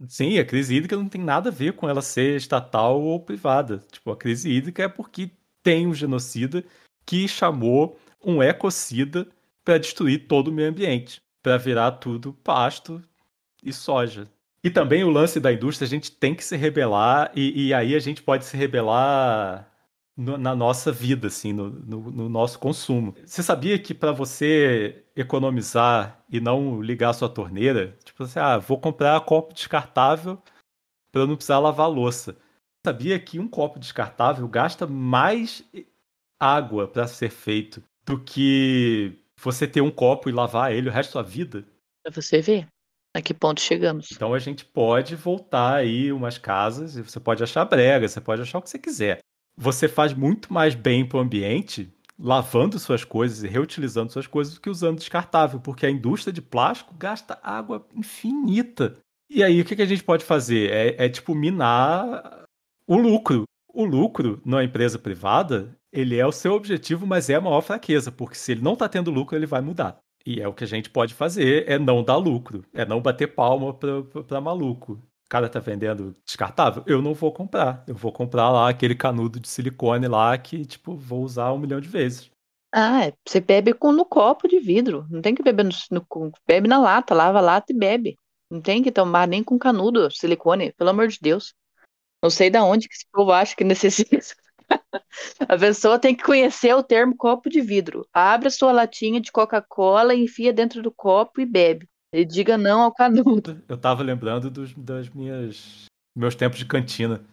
Sim, 0.08 0.38
a 0.38 0.44
crise 0.44 0.74
hídrica 0.74 0.96
não 0.96 1.08
tem 1.08 1.22
nada 1.22 1.48
a 1.48 1.52
ver 1.52 1.72
com 1.72 1.88
ela 1.88 2.02
ser 2.02 2.36
estatal 2.36 3.00
ou 3.00 3.18
privada. 3.20 3.78
Tipo, 3.90 4.10
a 4.10 4.16
crise 4.16 4.50
hídrica 4.50 4.82
é 4.82 4.88
porque 4.88 5.30
tem 5.62 5.86
um 5.86 5.94
genocida 5.94 6.62
que 7.04 7.26
chamou 7.26 7.98
um 8.22 8.42
ecocida 8.42 9.26
para 9.64 9.78
destruir 9.78 10.26
todo 10.26 10.48
o 10.48 10.52
meio 10.52 10.68
ambiente, 10.68 11.22
para 11.42 11.56
virar 11.56 11.92
tudo 11.92 12.32
pasto 12.34 13.02
e 13.62 13.72
soja. 13.72 14.28
E 14.62 14.70
também 14.70 15.04
o 15.04 15.10
lance 15.10 15.40
da 15.40 15.52
indústria, 15.52 15.86
a 15.86 15.88
gente 15.88 16.10
tem 16.12 16.34
que 16.34 16.44
se 16.44 16.56
rebelar, 16.56 17.30
e, 17.34 17.68
e 17.68 17.74
aí 17.74 17.94
a 17.94 17.98
gente 18.00 18.22
pode 18.22 18.44
se 18.44 18.56
rebelar 18.56 19.70
no, 20.16 20.38
na 20.38 20.56
nossa 20.56 20.90
vida, 20.90 21.26
assim, 21.26 21.52
no, 21.52 21.68
no, 21.70 22.10
no 22.10 22.28
nosso 22.28 22.58
consumo. 22.58 23.14
Você 23.24 23.42
sabia 23.42 23.78
que 23.78 23.92
para 23.92 24.12
você 24.12 25.04
economizar 25.14 26.24
e 26.30 26.40
não 26.40 26.80
ligar 26.80 27.10
a 27.10 27.14
sua 27.14 27.28
torneira, 27.28 27.96
tipo 28.04 28.22
assim, 28.22 28.38
ah, 28.38 28.56
vou 28.58 28.80
comprar 28.80 29.20
copo 29.20 29.52
descartável 29.52 30.42
para 31.12 31.26
não 31.26 31.36
precisar 31.36 31.58
lavar 31.58 31.90
louça. 31.90 32.36
Sabia 32.84 33.18
que 33.18 33.38
um 33.38 33.48
copo 33.48 33.78
descartável 33.78 34.46
gasta 34.48 34.86
mais 34.86 35.62
água 36.40 36.88
para 36.88 37.06
ser 37.06 37.30
feito 37.30 37.82
do 38.04 38.18
que 38.18 39.18
você 39.40 39.66
ter 39.66 39.80
um 39.80 39.90
copo 39.90 40.28
e 40.28 40.32
lavar 40.32 40.72
ele 40.72 40.88
o 40.88 40.92
resto 40.92 41.10
da 41.10 41.12
sua 41.12 41.22
vida. 41.22 41.64
Pra 42.02 42.12
você 42.12 42.40
ver 42.40 42.68
a 43.14 43.20
que 43.20 43.34
ponto 43.34 43.60
chegamos. 43.60 44.12
Então 44.12 44.34
a 44.34 44.38
gente 44.38 44.64
pode 44.64 45.16
voltar 45.16 45.76
aí 45.76 46.12
umas 46.12 46.38
casas 46.38 46.96
e 46.96 47.02
você 47.02 47.18
pode 47.18 47.42
achar 47.42 47.64
brega, 47.64 48.06
você 48.06 48.20
pode 48.20 48.42
achar 48.42 48.58
o 48.58 48.62
que 48.62 48.70
você 48.70 48.78
quiser. 48.78 49.20
Você 49.58 49.88
faz 49.88 50.12
muito 50.12 50.52
mais 50.52 50.74
bem 50.74 51.06
pro 51.06 51.18
ambiente 51.18 51.90
lavando 52.18 52.78
suas 52.78 53.04
coisas 53.04 53.42
e 53.42 53.48
reutilizando 53.48 54.12
suas 54.12 54.26
coisas 54.26 54.54
do 54.54 54.60
que 54.60 54.70
usando 54.70 54.98
descartável, 54.98 55.60
porque 55.60 55.86
a 55.86 55.90
indústria 55.90 56.32
de 56.32 56.40
plástico 56.40 56.94
gasta 56.98 57.38
água 57.42 57.86
infinita. 57.94 58.96
E 59.28 59.42
aí 59.42 59.60
o 59.60 59.64
que, 59.64 59.80
a 59.80 59.86
gente 59.86 60.04
pode 60.04 60.24
fazer? 60.24 60.70
É, 60.70 61.06
é 61.06 61.08
tipo 61.08 61.34
minar 61.34 62.44
o 62.86 62.96
lucro. 62.96 63.44
O 63.72 63.84
lucro 63.84 64.40
numa 64.44 64.64
empresa 64.64 64.98
privada, 64.98 65.76
ele 65.92 66.16
é 66.16 66.26
o 66.26 66.32
seu 66.32 66.54
objetivo, 66.54 67.06
mas 67.06 67.28
é 67.28 67.34
a 67.34 67.40
maior 67.40 67.60
fraqueza, 67.60 68.10
porque 68.10 68.36
se 68.36 68.52
ele 68.52 68.62
não 68.62 68.72
está 68.72 68.88
tendo 68.88 69.10
lucro, 69.10 69.36
ele 69.36 69.46
vai 69.46 69.60
mudar. 69.60 69.98
E 70.24 70.40
é 70.40 70.48
o 70.48 70.54
que 70.54 70.64
a 70.64 70.66
gente 70.66 70.90
pode 70.90 71.14
fazer, 71.14 71.68
é 71.68 71.78
não 71.78 72.02
dar 72.02 72.16
lucro, 72.16 72.64
é 72.72 72.84
não 72.84 73.00
bater 73.00 73.34
palma 73.34 73.74
para 73.74 74.40
maluco. 74.40 75.00
Cara 75.28 75.48
tá 75.48 75.58
vendendo 75.58 76.14
descartável? 76.24 76.84
Eu 76.86 77.02
não 77.02 77.12
vou 77.12 77.32
comprar. 77.32 77.82
Eu 77.86 77.94
vou 77.94 78.12
comprar 78.12 78.50
lá 78.50 78.68
aquele 78.68 78.94
canudo 78.94 79.40
de 79.40 79.48
silicone 79.48 80.06
lá 80.06 80.36
que, 80.38 80.64
tipo, 80.64 80.96
vou 80.96 81.22
usar 81.22 81.52
um 81.52 81.58
milhão 81.58 81.80
de 81.80 81.88
vezes. 81.88 82.30
Ah, 82.72 83.06
é, 83.06 83.12
você 83.26 83.40
bebe 83.40 83.72
com, 83.72 83.90
no 83.90 84.04
copo 84.04 84.46
de 84.46 84.60
vidro. 84.60 85.06
Não 85.10 85.20
tem 85.20 85.34
que 85.34 85.42
beber 85.42 85.64
no, 85.64 85.70
no, 85.90 86.32
Bebe 86.46 86.68
na 86.68 86.78
lata, 86.78 87.14
lava 87.14 87.38
a 87.38 87.42
lata 87.42 87.72
e 87.72 87.76
bebe. 87.76 88.18
Não 88.50 88.60
tem 88.60 88.82
que 88.82 88.92
tomar 88.92 89.26
nem 89.26 89.42
com 89.42 89.58
canudo, 89.58 90.10
silicone, 90.10 90.72
pelo 90.72 90.90
amor 90.90 91.08
de 91.08 91.18
Deus. 91.20 91.54
Não 92.22 92.30
sei 92.30 92.50
da 92.50 92.64
onde 92.64 92.88
que 92.88 92.94
esse 92.94 93.06
povo 93.10 93.32
acha 93.32 93.56
que 93.56 93.64
necessita. 93.64 94.18
A 95.48 95.58
pessoa 95.58 95.98
tem 95.98 96.14
que 96.14 96.24
conhecer 96.24 96.74
o 96.74 96.82
termo 96.82 97.16
copo 97.16 97.48
de 97.48 97.60
vidro. 97.60 98.06
Abre 98.12 98.48
a 98.48 98.50
sua 98.50 98.72
latinha 98.72 99.20
de 99.20 99.32
Coca-Cola, 99.32 100.14
enfia 100.14 100.52
dentro 100.52 100.82
do 100.82 100.92
copo 100.92 101.40
e 101.40 101.46
bebe. 101.46 101.88
E 102.12 102.24
diga 102.24 102.56
não 102.56 102.82
ao 102.82 102.92
canudo. 102.92 103.62
Eu 103.68 103.76
tava 103.76 104.02
lembrando 104.02 104.50
dos, 104.50 104.72
das 104.74 105.08
minhas 105.10 105.86
meus 106.16 106.34
tempos 106.34 106.58
de 106.58 106.66
cantina. 106.66 107.24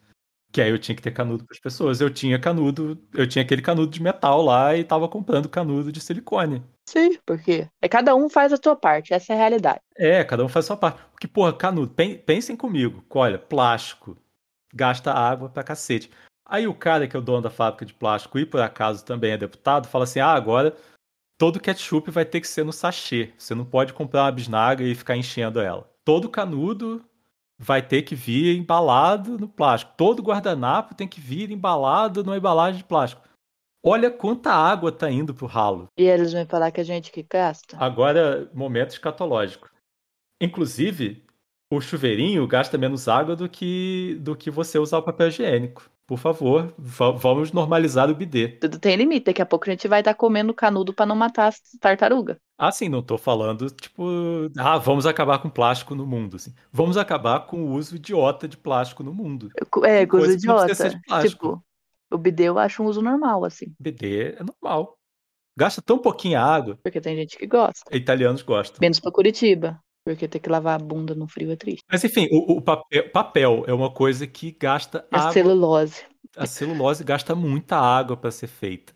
Que 0.52 0.62
aí 0.62 0.70
eu 0.70 0.78
tinha 0.78 0.96
que 0.96 1.02
ter 1.02 1.10
canudo 1.10 1.44
para 1.44 1.56
as 1.56 1.60
pessoas. 1.60 2.00
Eu 2.00 2.14
tinha 2.14 2.38
canudo, 2.38 2.96
eu 3.12 3.28
tinha 3.28 3.44
aquele 3.44 3.62
canudo 3.62 3.92
de 3.92 4.00
metal 4.00 4.40
lá 4.44 4.78
e 4.78 4.84
tava 4.84 5.10
comprando 5.10 5.50
canudo 5.50 5.92
de 5.92 6.00
silicone. 6.00 6.64
Sim, 6.88 7.18
porque 7.26 7.68
é 7.82 7.90
cada 7.90 8.14
um 8.14 8.30
faz 8.30 8.54
a 8.54 8.58
sua 8.64 8.76
parte, 8.76 9.16
essa 9.16 9.34
é 9.34 9.36
a 9.36 9.40
realidade. 9.40 9.80
É, 9.96 10.24
cada 10.24 10.46
um 10.46 10.48
faz 10.48 10.66
a 10.66 10.68
sua 10.68 10.78
parte. 10.78 11.02
Porque, 11.12 11.28
porra, 11.28 11.54
canudo, 11.54 11.96
pensem 12.24 12.56
comigo. 12.56 13.04
Olha, 13.10 13.40
plástico, 13.40 14.16
gasta 14.72 15.12
água 15.12 15.50
pra 15.50 15.64
cacete. 15.64 16.12
Aí 16.46 16.68
o 16.68 16.74
cara 16.76 17.08
que 17.08 17.16
é 17.16 17.20
o 17.20 17.24
dono 17.24 17.42
da 17.42 17.50
fábrica 17.50 17.86
de 17.86 17.94
plástico 17.94 18.38
e 18.38 18.46
por 18.46 18.62
acaso 18.62 19.04
também 19.06 19.32
é 19.32 19.38
deputado, 19.38 19.88
fala 19.88 20.04
assim: 20.04 20.20
ah, 20.20 20.34
agora 20.34 20.76
todo 21.44 21.60
ketchup 21.60 22.10
vai 22.10 22.24
ter 22.24 22.40
que 22.40 22.48
ser 22.48 22.64
no 22.64 22.72
sachê. 22.72 23.34
Você 23.38 23.54
não 23.54 23.66
pode 23.66 23.92
comprar 23.92 24.24
uma 24.24 24.32
bisnaga 24.32 24.82
e 24.82 24.96
ficar 24.96 25.18
enchendo 25.18 25.60
ela. 25.60 25.86
Todo 26.06 26.30
canudo 26.30 27.04
vai 27.60 27.82
ter 27.82 28.04
que 28.04 28.16
vir 28.16 28.58
embalado 28.58 29.38
no 29.38 29.50
plástico. 29.50 29.92
Todo 29.98 30.24
guardanapo 30.24 30.96
tem 30.96 31.06
que 31.06 31.20
vir 31.20 31.52
embalado 31.52 32.24
numa 32.24 32.38
embalagem 32.38 32.78
de 32.78 32.86
plástico. 32.86 33.28
Olha 33.86 34.10
quanta 34.10 34.54
água 34.54 34.90
tá 34.90 35.12
indo 35.12 35.34
pro 35.34 35.46
ralo. 35.46 35.90
E 35.98 36.06
eles 36.06 36.32
vão 36.32 36.46
falar 36.46 36.72
que 36.72 36.80
a 36.80 36.86
gente 36.86 37.12
que 37.12 37.24
gasta. 37.30 37.76
Agora, 37.78 38.50
momento 38.54 38.92
escatológico. 38.92 39.70
Inclusive, 40.42 41.26
o 41.70 41.82
chuveirinho 41.82 42.48
gasta 42.48 42.78
menos 42.78 43.10
água 43.10 43.36
do 43.36 43.50
que, 43.50 44.18
do 44.22 44.34
que 44.34 44.50
você 44.50 44.80
usar 44.80 45.00
o 45.00 45.04
papel 45.04 45.28
higiênico. 45.28 45.92
Por 46.06 46.18
favor, 46.18 46.74
vamos 46.78 47.54
normalizar 47.54 48.10
o 48.10 48.16
bidê. 48.16 48.50
Tudo 48.60 48.78
tem 48.78 48.96
limite. 48.96 49.26
Daqui 49.26 49.42
a 49.42 49.46
pouco 49.46 49.70
a 49.70 49.72
gente 49.72 49.88
vai 49.88 50.02
estar 50.02 50.14
comendo 50.14 50.54
canudo 50.54 50.94
para 50.94 51.06
não 51.06 51.16
matar 51.16 51.48
as 51.48 51.62
tartaruga. 51.80 52.38
Ah, 52.58 52.72
sim, 52.72 52.90
não 52.90 53.02
tô 53.02 53.18
falando, 53.18 53.70
tipo, 53.70 54.04
ah, 54.58 54.78
vamos 54.78 55.06
acabar 55.06 55.40
com 55.40 55.50
plástico 55.50 55.96
no 55.96 56.06
mundo. 56.06 56.36
Assim. 56.36 56.54
Vamos 56.72 56.98
acabar 56.98 57.48
com 57.48 57.64
o 57.64 57.72
uso 57.72 57.96
idiota 57.96 58.48
de 58.48 58.58
plástico 58.58 59.02
no 59.02 59.14
mundo. 59.14 59.50
É, 59.84 60.06
com 60.06 60.18
uso 60.18 60.34
idiota. 60.34 60.74
Tipo, 61.22 61.64
o 62.12 62.18
bidê 62.18 62.44
eu 62.44 62.60
acho 62.60 62.84
um 62.84 62.86
uso 62.86 63.02
normal, 63.02 63.46
assim. 63.46 63.74
Bidê 63.80 64.36
é 64.38 64.44
normal. 64.44 64.98
Gasta 65.58 65.82
tão 65.82 65.98
pouquinha 65.98 66.42
água. 66.42 66.78
Porque 66.84 67.00
tem 67.00 67.16
gente 67.16 67.38
que 67.38 67.48
gosta. 67.48 67.96
Italianos 67.96 68.42
gostam. 68.42 68.80
Menos 68.82 69.00
pra 69.00 69.12
Curitiba. 69.12 69.80
Porque 70.06 70.28
ter 70.28 70.40
que 70.40 70.50
lavar 70.50 70.80
a 70.80 70.84
bunda 70.84 71.16
no 71.16 71.28
frio 71.28 71.52
é 71.52 71.56
triste. 71.56 71.84
Mas 71.90 72.04
enfim, 72.04 72.28
o, 72.32 72.58
o 72.58 72.62
papel, 72.62 73.10
papel, 73.10 73.64
é 73.68 73.74
uma 73.74 73.92
coisa 73.92 74.28
que 74.28 74.52
gasta 74.52 75.08
a 75.10 75.22
água. 75.22 75.32
celulose. 75.32 76.04
A 76.36 76.46
celulose 76.46 77.04
gasta 77.04 77.34
muita 77.34 77.78
água 77.78 78.18
para 78.18 78.32
ser 78.32 78.48
feita. 78.48 78.94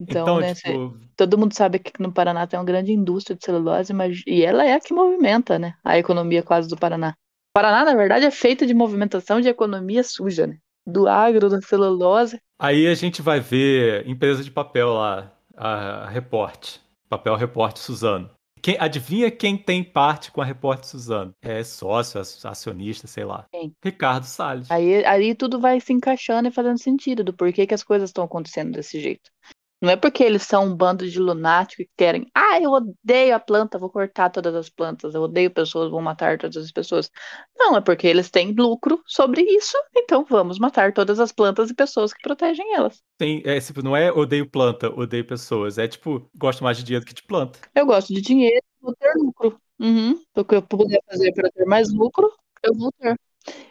Então, 0.00 0.22
então 0.22 0.40
né, 0.40 0.54
tipo... 0.54 0.96
todo 1.16 1.36
mundo 1.36 1.54
sabe 1.54 1.80
que 1.80 2.00
no 2.00 2.12
Paraná 2.12 2.46
tem 2.46 2.58
uma 2.58 2.64
grande 2.64 2.92
indústria 2.92 3.36
de 3.36 3.44
celulose, 3.44 3.92
mas 3.92 4.22
e 4.26 4.44
ela 4.44 4.64
é 4.64 4.74
a 4.74 4.80
que 4.80 4.94
movimenta, 4.94 5.58
né, 5.58 5.74
a 5.82 5.98
economia 5.98 6.42
quase 6.42 6.68
do 6.68 6.76
Paraná. 6.76 7.10
O 7.10 7.58
Paraná, 7.58 7.84
na 7.84 7.96
verdade, 7.96 8.24
é 8.24 8.30
feita 8.30 8.64
de 8.64 8.74
movimentação 8.74 9.40
de 9.40 9.48
economia 9.48 10.04
suja, 10.04 10.46
né? 10.46 10.58
Do 10.86 11.08
agro, 11.08 11.50
da 11.50 11.60
celulose. 11.60 12.40
Aí 12.58 12.86
a 12.86 12.94
gente 12.94 13.20
vai 13.20 13.40
ver 13.40 14.06
empresa 14.06 14.44
de 14.44 14.50
papel 14.50 14.90
lá, 14.90 15.32
a 15.56 16.08
Report, 16.08 16.76
papel 17.08 17.34
Report 17.34 17.76
Suzano. 17.76 18.30
Quem, 18.62 18.76
adivinha 18.78 19.30
quem 19.30 19.56
tem 19.56 19.82
parte 19.82 20.30
com 20.30 20.40
a 20.40 20.44
Repórter 20.44 20.86
Suzano? 20.86 21.34
É 21.42 21.62
sócio, 21.62 22.20
acionista, 22.20 23.06
sei 23.06 23.24
lá. 23.24 23.46
Quem? 23.50 23.74
Ricardo 23.82 24.24
Salles. 24.24 24.70
Aí, 24.70 25.04
aí 25.04 25.34
tudo 25.34 25.60
vai 25.60 25.80
se 25.80 25.92
encaixando 25.92 26.48
e 26.48 26.52
fazendo 26.52 26.78
sentido 26.78 27.24
do 27.24 27.32
porquê 27.32 27.66
que 27.66 27.74
as 27.74 27.84
coisas 27.84 28.10
estão 28.10 28.24
acontecendo 28.24 28.72
desse 28.72 29.00
jeito. 29.00 29.30
Não 29.80 29.90
é 29.90 29.96
porque 29.96 30.24
eles 30.24 30.42
são 30.42 30.66
um 30.66 30.76
bando 30.76 31.08
de 31.08 31.20
lunáticos 31.20 31.86
que 31.86 31.92
querem, 31.96 32.26
ah, 32.34 32.60
eu 32.60 32.72
odeio 32.72 33.34
a 33.34 33.38
planta, 33.38 33.78
vou 33.78 33.88
cortar 33.88 34.28
todas 34.28 34.54
as 34.54 34.68
plantas, 34.68 35.14
eu 35.14 35.22
odeio 35.22 35.50
pessoas, 35.52 35.90
vou 35.90 36.02
matar 36.02 36.36
todas 36.36 36.56
as 36.56 36.72
pessoas. 36.72 37.10
Não, 37.56 37.76
é 37.76 37.80
porque 37.80 38.06
eles 38.06 38.28
têm 38.28 38.52
lucro 38.52 39.00
sobre 39.06 39.42
isso, 39.42 39.76
então 39.96 40.24
vamos 40.28 40.58
matar 40.58 40.92
todas 40.92 41.20
as 41.20 41.30
plantas 41.30 41.70
e 41.70 41.74
pessoas 41.74 42.12
que 42.12 42.20
protegem 42.22 42.74
elas. 42.74 43.00
Sim, 43.22 43.40
é, 43.44 43.60
tipo, 43.60 43.82
não 43.82 43.96
é 43.96 44.10
odeio 44.10 44.50
planta, 44.50 44.90
odeio 44.90 45.24
pessoas, 45.24 45.78
é 45.78 45.86
tipo, 45.86 46.28
gosto 46.36 46.64
mais 46.64 46.76
de 46.76 46.82
dinheiro 46.82 47.04
do 47.04 47.08
que 47.08 47.14
de 47.14 47.22
planta. 47.22 47.60
Eu 47.72 47.86
gosto 47.86 48.12
de 48.12 48.20
dinheiro, 48.20 48.62
vou 48.80 48.94
ter 48.96 49.12
lucro. 49.14 49.60
Uhum. 49.78 50.20
O 50.34 50.44
que 50.44 50.56
eu 50.56 50.62
puder 50.62 51.00
fazer 51.08 51.32
para 51.32 51.50
ter 51.50 51.64
mais 51.64 51.92
lucro, 51.92 52.32
eu 52.64 52.74
vou 52.74 52.90
ter. 52.92 53.16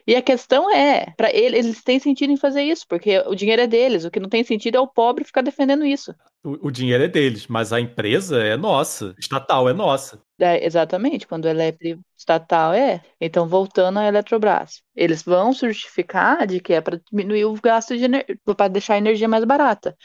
E 0.05 0.15
a 0.15 0.21
questão 0.21 0.73
é, 0.73 1.13
para 1.17 1.33
eles, 1.33 1.65
eles 1.65 1.83
têm 1.83 1.99
sentido 1.99 2.31
em 2.31 2.37
fazer 2.37 2.63
isso, 2.63 2.85
porque 2.87 3.19
o 3.27 3.35
dinheiro 3.35 3.61
é 3.61 3.67
deles. 3.67 4.05
O 4.05 4.11
que 4.11 4.19
não 4.19 4.29
tem 4.29 4.43
sentido 4.43 4.75
é 4.75 4.79
o 4.79 4.87
pobre 4.87 5.25
ficar 5.25 5.41
defendendo 5.41 5.85
isso. 5.85 6.13
O, 6.43 6.67
o 6.67 6.71
dinheiro 6.71 7.03
é 7.03 7.07
deles, 7.07 7.47
mas 7.47 7.73
a 7.73 7.79
empresa 7.79 8.41
é 8.41 8.55
nossa, 8.55 9.13
estatal 9.19 9.67
é 9.67 9.73
nossa. 9.73 10.21
É, 10.39 10.65
exatamente, 10.65 11.27
quando 11.27 11.47
ela 11.47 11.63
é 11.63 11.75
estatal 12.15 12.71
é. 12.71 13.01
Então, 13.19 13.47
voltando 13.47 13.99
à 13.99 14.07
Eletrobras, 14.07 14.81
eles 14.95 15.23
vão 15.23 15.51
certificar 15.51 16.45
de 16.45 16.59
que 16.59 16.73
é 16.73 16.81
para 16.81 17.01
diminuir 17.11 17.45
o 17.45 17.53
gasto 17.61 17.97
de 17.97 18.05
energia, 18.05 18.37
para 18.55 18.67
deixar 18.67 18.93
a 18.93 18.97
energia 18.99 19.27
mais 19.27 19.43
barata. 19.43 19.97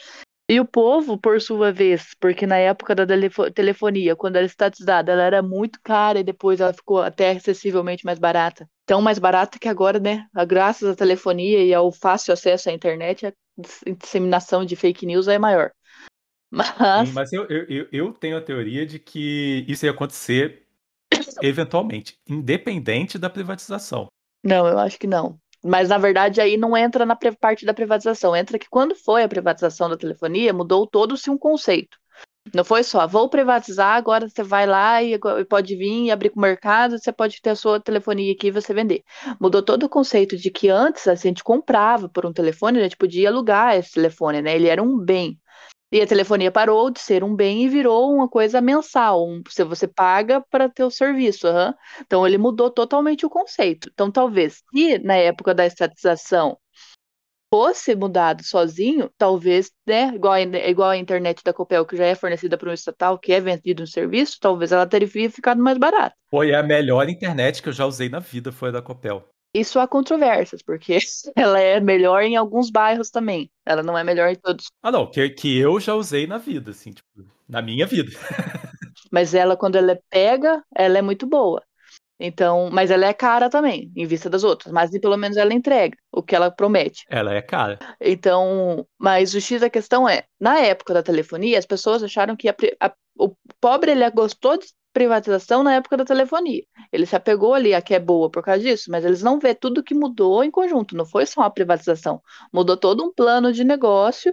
E 0.53 0.61
o 0.61 0.67
povo, 0.67 1.17
por 1.17 1.41
sua 1.41 1.73
vez, 1.73 2.15
porque 2.21 2.47
na 2.47 2.59
época 2.59 2.95
da 2.95 3.07
telefonia, 3.55 4.15
quando 4.15 4.37
ela 4.37 4.45
estatizada, 4.45 5.11
ela 5.11 5.23
era 5.23 5.43
muito 5.43 5.81
cara 5.83 6.21
e 6.21 6.23
depois 6.23 6.61
ela 6.61 6.75
ficou 6.75 7.01
até 7.01 7.31
acessivelmente 7.31 8.05
mais 8.05 8.19
barata. 8.19 8.69
Tão 8.85 9.01
mais 9.01 9.19
barata 9.19 9.59
que 9.59 9.67
agora, 9.67 9.99
né, 9.99 10.27
graças 10.47 10.91
à 10.91 10.95
telefonia 10.95 11.65
e 11.65 11.73
ao 11.73 11.91
fácil 11.91 12.35
acesso 12.35 12.69
à 12.69 12.73
internet, 12.75 13.25
a 13.29 13.33
disseminação 13.99 14.63
de 14.63 14.77
fake 14.77 15.07
news 15.07 15.27
é 15.27 15.39
maior. 15.39 15.71
Mas, 16.53 17.09
Sim, 17.09 17.15
mas 17.15 17.33
eu, 17.33 17.47
eu, 17.47 17.89
eu 17.91 18.13
tenho 18.13 18.37
a 18.37 18.43
teoria 18.43 18.85
de 18.85 18.99
que 18.99 19.65
isso 19.67 19.87
ia 19.87 19.91
acontecer 19.91 20.67
eventualmente, 21.41 22.19
independente 22.29 23.17
da 23.17 23.31
privatização. 23.31 24.09
Não, 24.45 24.67
eu 24.67 24.79
acho 24.79 24.99
que 24.99 25.07
não. 25.07 25.41
Mas 25.65 25.89
na 25.89 25.99
verdade 25.99 26.41
aí 26.41 26.57
não 26.57 26.77
entra 26.77 27.07
na 27.07 27.17
parte 27.17 27.65
da 27.65 27.75
privatização, 27.75 28.35
entra 28.35 28.59
que 28.59 28.69
quando 28.69 28.95
foi 28.95 29.23
a 29.23 29.29
privatização 29.29 29.89
da 29.89 29.97
telefonia, 29.97 30.53
mudou 30.53 30.87
todo-se 30.87 31.31
um 31.31 31.39
conceito. 31.39 31.97
Não 32.53 32.65
foi 32.65 32.83
só, 32.83 33.07
vou 33.07 33.29
privatizar, 33.29 33.97
agora 33.97 34.29
você 34.29 34.43
vai 34.43 34.67
lá 34.67 35.01
e 35.01 35.17
pode 35.49 35.77
vir 35.77 36.07
e 36.07 36.11
abrir 36.11 36.31
com 36.31 36.41
o 36.41 36.43
mercado, 36.43 36.99
você 36.99 37.13
pode 37.13 37.41
ter 37.41 37.51
a 37.51 37.57
sua 37.57 37.79
telefonia 37.79 38.33
aqui 38.33 38.49
e 38.49 38.51
você 38.51 38.75
vender. 38.75 39.05
Mudou 39.41 39.63
todo 39.63 39.85
o 39.85 39.89
conceito 39.89 40.37
de 40.37 40.51
que 40.51 40.69
antes 40.69 41.07
a 41.07 41.15
gente 41.15 41.45
comprava 41.45 42.09
por 42.09 42.27
um 42.27 42.33
telefone, 42.33 42.81
a 42.81 42.83
gente 42.83 42.97
podia 42.97 43.29
alugar 43.29 43.77
esse 43.77 43.93
telefone, 43.93 44.43
né? 44.43 44.57
Ele 44.57 44.67
era 44.67 44.83
um 44.83 44.99
bem. 44.99 45.39
E 45.93 46.01
a 46.01 46.07
telefonia 46.07 46.51
parou 46.51 46.91
de 46.91 46.99
ser 46.99 47.23
um 47.23 47.37
bem 47.37 47.65
e 47.65 47.69
virou 47.69 48.11
uma 48.15 48.27
coisa 48.27 48.63
mensal. 48.63 49.29
Um, 49.29 49.43
você 49.69 49.87
paga 49.87 50.41
para 50.41 50.67
ter 50.67 50.85
o 50.85 50.91
serviço. 50.91 51.47
Uhum. 51.47 51.75
Então 52.01 52.27
ele 52.27 52.39
mudou 52.39 52.71
totalmente 52.71 53.27
o 53.27 53.31
conceito. 53.31 53.91
Então, 53.93 54.11
talvez, 54.11 54.63
se 54.75 54.99
na 55.01 55.17
época 55.17 55.55
da 55.55 55.67
estatização 55.67 56.57
fosse 57.53 57.95
mudado 57.95 58.43
sozinho, 58.43 59.11
talvez, 59.19 59.71
né, 59.87 60.15
igual, 60.15 60.33
a, 60.33 60.41
igual 60.41 60.89
a 60.89 60.97
internet 60.97 61.43
da 61.45 61.53
Copel, 61.53 61.85
que 61.85 61.95
já 61.95 62.07
é 62.07 62.15
fornecida 62.15 62.57
por 62.57 62.69
um 62.69 62.73
estatal, 62.73 63.19
que 63.19 63.31
é 63.31 63.39
vendido 63.39 63.83
um 63.83 63.87
serviço, 63.87 64.39
talvez 64.41 64.73
ela 64.73 64.87
teria 64.87 65.29
ficado 65.29 65.63
mais 65.63 65.77
barata. 65.77 66.17
Foi 66.31 66.55
a 66.55 66.63
melhor 66.63 67.11
internet 67.11 67.63
que 67.63 67.69
eu 67.69 67.73
já 67.75 67.85
usei 67.85 68.09
na 68.09 68.21
vida, 68.21 68.51
foi 68.51 68.71
a 68.71 68.73
da 68.73 68.81
Copel. 68.81 69.29
Isso 69.55 69.79
há 69.79 69.87
controvérsias, 69.87 70.63
porque 70.63 70.99
ela 71.37 71.61
é 71.61 71.79
melhor 71.81 72.23
em 72.23 72.37
alguns 72.37 72.71
bairros 72.71 73.11
também. 73.11 73.51
Ela 73.67 73.83
não 73.83 73.97
é 73.97 74.03
melhor 74.03 74.31
em 74.31 74.37
todos. 74.37 74.67
Ah, 74.83 74.91
não, 74.91 75.11
que, 75.11 75.29
que 75.31 75.59
eu 75.59 75.79
já 75.79 75.95
usei 75.95 76.27
na 76.27 76.39
vida, 76.39 76.71
assim, 76.71 76.93
tipo, 76.93 77.09
na 77.49 77.61
minha 77.61 77.87
vida. 77.87 78.11
Mas 79.11 79.35
ela, 79.35 79.57
quando 79.57 79.77
ela 79.77 79.93
é 79.93 80.01
pega, 80.09 80.65
ela 80.75 80.99
é 80.99 81.03
muito 81.03 81.27
boa. 81.27 81.63
Então, 82.25 82.71
mas 82.71 82.93
ela 82.93 83.07
é 83.07 83.13
cara 83.13 83.51
também, 83.51 83.91
em 83.97 84.07
vista 84.07 84.31
das 84.31 84.45
outras. 84.45 84.73
Mas 84.73 84.97
pelo 85.01 85.17
menos 85.17 85.37
ela 85.37 85.53
entrega 85.53 85.99
o 86.13 86.23
que 86.23 86.37
ela 86.37 86.53
promete. 86.53 87.05
Ela 87.09 87.35
é 87.35 87.43
cara. 87.43 87.81
Então, 88.01 88.87
mas 88.97 89.35
o 89.35 89.41
X 89.41 89.61
da 89.61 89.69
questão 89.69 90.09
é, 90.09 90.23
na 90.39 90.61
época 90.61 90.95
da 90.95 91.03
telefonia, 91.03 91.59
as 91.59 91.67
pessoas 91.67 92.01
acharam 92.01 92.37
que 92.37 92.49
a, 92.49 92.55
a, 92.81 92.93
o 93.19 93.35
pobre 93.61 93.91
ele 93.91 94.09
gostou 94.11 94.57
de 94.57 94.67
privatização 94.93 95.63
na 95.63 95.75
época 95.75 95.97
da 95.97 96.05
telefonia. 96.05 96.63
Ele 96.93 97.07
se 97.07 97.17
apegou 97.17 97.55
ali 97.55 97.75
a 97.75 97.83
que 97.83 97.95
é 97.95 98.01
boa 98.01 98.31
por 98.31 98.43
causa 98.43 98.63
disso, 98.63 98.91
mas 98.91 99.05
eles 99.05 99.23
não 99.23 99.39
vê 99.39 99.55
tudo 99.55 99.83
que 99.83 99.95
mudou 99.95 100.45
em 100.45 100.51
conjunto. 100.51 100.97
Não 100.97 101.07
foi 101.07 101.27
só 101.27 101.43
a 101.43 101.51
privatização, 101.51 102.21
mudou 102.53 102.77
todo 102.77 103.05
um 103.05 103.13
plano 103.13 103.53
de 103.53 103.65
negócio 103.65 104.33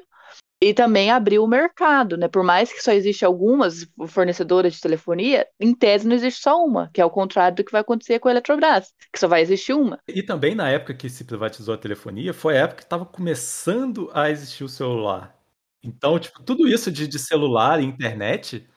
e 0.62 0.74
também 0.74 1.10
abriu 1.10 1.44
o 1.44 1.48
mercado, 1.48 2.18
né? 2.18 2.28
Por 2.28 2.44
mais 2.44 2.72
que 2.72 2.84
só 2.84 2.92
existe 2.92 3.24
algumas 3.24 3.88
fornecedoras 4.08 4.74
de 4.74 4.82
telefonia, 4.82 5.48
em 5.58 5.74
tese 5.74 6.06
não 6.06 6.16
existe 6.16 6.42
só 6.42 6.64
uma, 6.64 6.90
que 6.94 7.00
é 7.00 7.06
o 7.06 7.10
contrário 7.10 7.56
do 7.56 7.64
que 7.64 7.72
vai 7.72 7.80
acontecer 7.80 8.20
com 8.20 8.28
a 8.28 8.32
Eletrobras, 8.32 8.94
que 9.12 9.20
só 9.20 9.28
vai 9.28 9.42
existir 9.42 9.74
uma. 9.74 10.00
E 10.08 10.22
também 10.22 10.54
na 10.54 10.70
época 10.70 10.94
que 10.94 11.10
se 11.10 11.24
privatizou 11.24 11.74
a 11.74 11.78
telefonia, 11.78 12.34
foi 12.34 12.58
a 12.58 12.64
época 12.64 12.78
que 12.78 12.84
estava 12.84 13.06
começando 13.06 14.10
a 14.14 14.30
existir 14.30 14.66
o 14.66 14.70
celular. 14.70 15.34
Então, 15.82 16.20
tipo, 16.20 16.44
tudo 16.44 16.68
isso 16.68 16.92
de, 16.92 17.08
de 17.08 17.18
celular 17.18 17.80
e 17.80 17.86
internet 17.86 18.68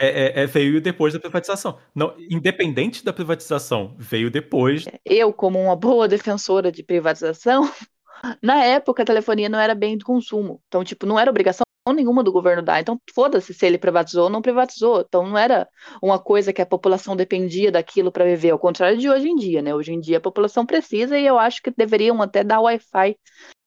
é, 0.00 0.40
é, 0.40 0.42
é, 0.42 0.46
veio 0.46 0.80
depois 0.80 1.12
da 1.12 1.20
privatização. 1.20 1.78
Não, 1.94 2.14
independente 2.30 3.04
da 3.04 3.12
privatização, 3.12 3.94
veio 3.98 4.30
depois. 4.30 4.86
Eu, 5.04 5.30
como 5.30 5.60
uma 5.60 5.76
boa 5.76 6.08
defensora 6.08 6.72
de 6.72 6.82
privatização, 6.82 7.70
na 8.42 8.64
época 8.64 9.02
a 9.02 9.06
telefonia 9.06 9.50
não 9.50 9.60
era 9.60 9.74
bem 9.74 9.98
de 9.98 10.04
consumo. 10.04 10.62
Então, 10.68 10.82
tipo, 10.82 11.04
não 11.04 11.20
era 11.20 11.30
obrigação 11.30 11.64
nenhuma 11.92 12.22
do 12.22 12.32
governo 12.32 12.62
dar. 12.62 12.80
Então, 12.80 12.98
foda-se 13.12 13.52
se 13.52 13.66
ele 13.66 13.76
privatizou 13.76 14.24
ou 14.24 14.30
não 14.30 14.40
privatizou. 14.40 15.04
Então, 15.06 15.26
não 15.26 15.36
era 15.36 15.68
uma 16.02 16.18
coisa 16.18 16.52
que 16.52 16.62
a 16.62 16.66
população 16.66 17.14
dependia 17.14 17.70
daquilo 17.70 18.10
para 18.10 18.24
viver, 18.24 18.50
ao 18.50 18.58
contrário 18.58 18.96
de 18.96 19.10
hoje 19.10 19.28
em 19.28 19.36
dia, 19.36 19.60
né? 19.60 19.74
Hoje 19.74 19.92
em 19.92 20.00
dia 20.00 20.16
a 20.16 20.20
população 20.20 20.64
precisa 20.64 21.18
e 21.18 21.26
eu 21.26 21.38
acho 21.38 21.62
que 21.62 21.70
deveriam 21.70 22.22
até 22.22 22.42
dar 22.42 22.60
Wi-Fi 22.60 23.16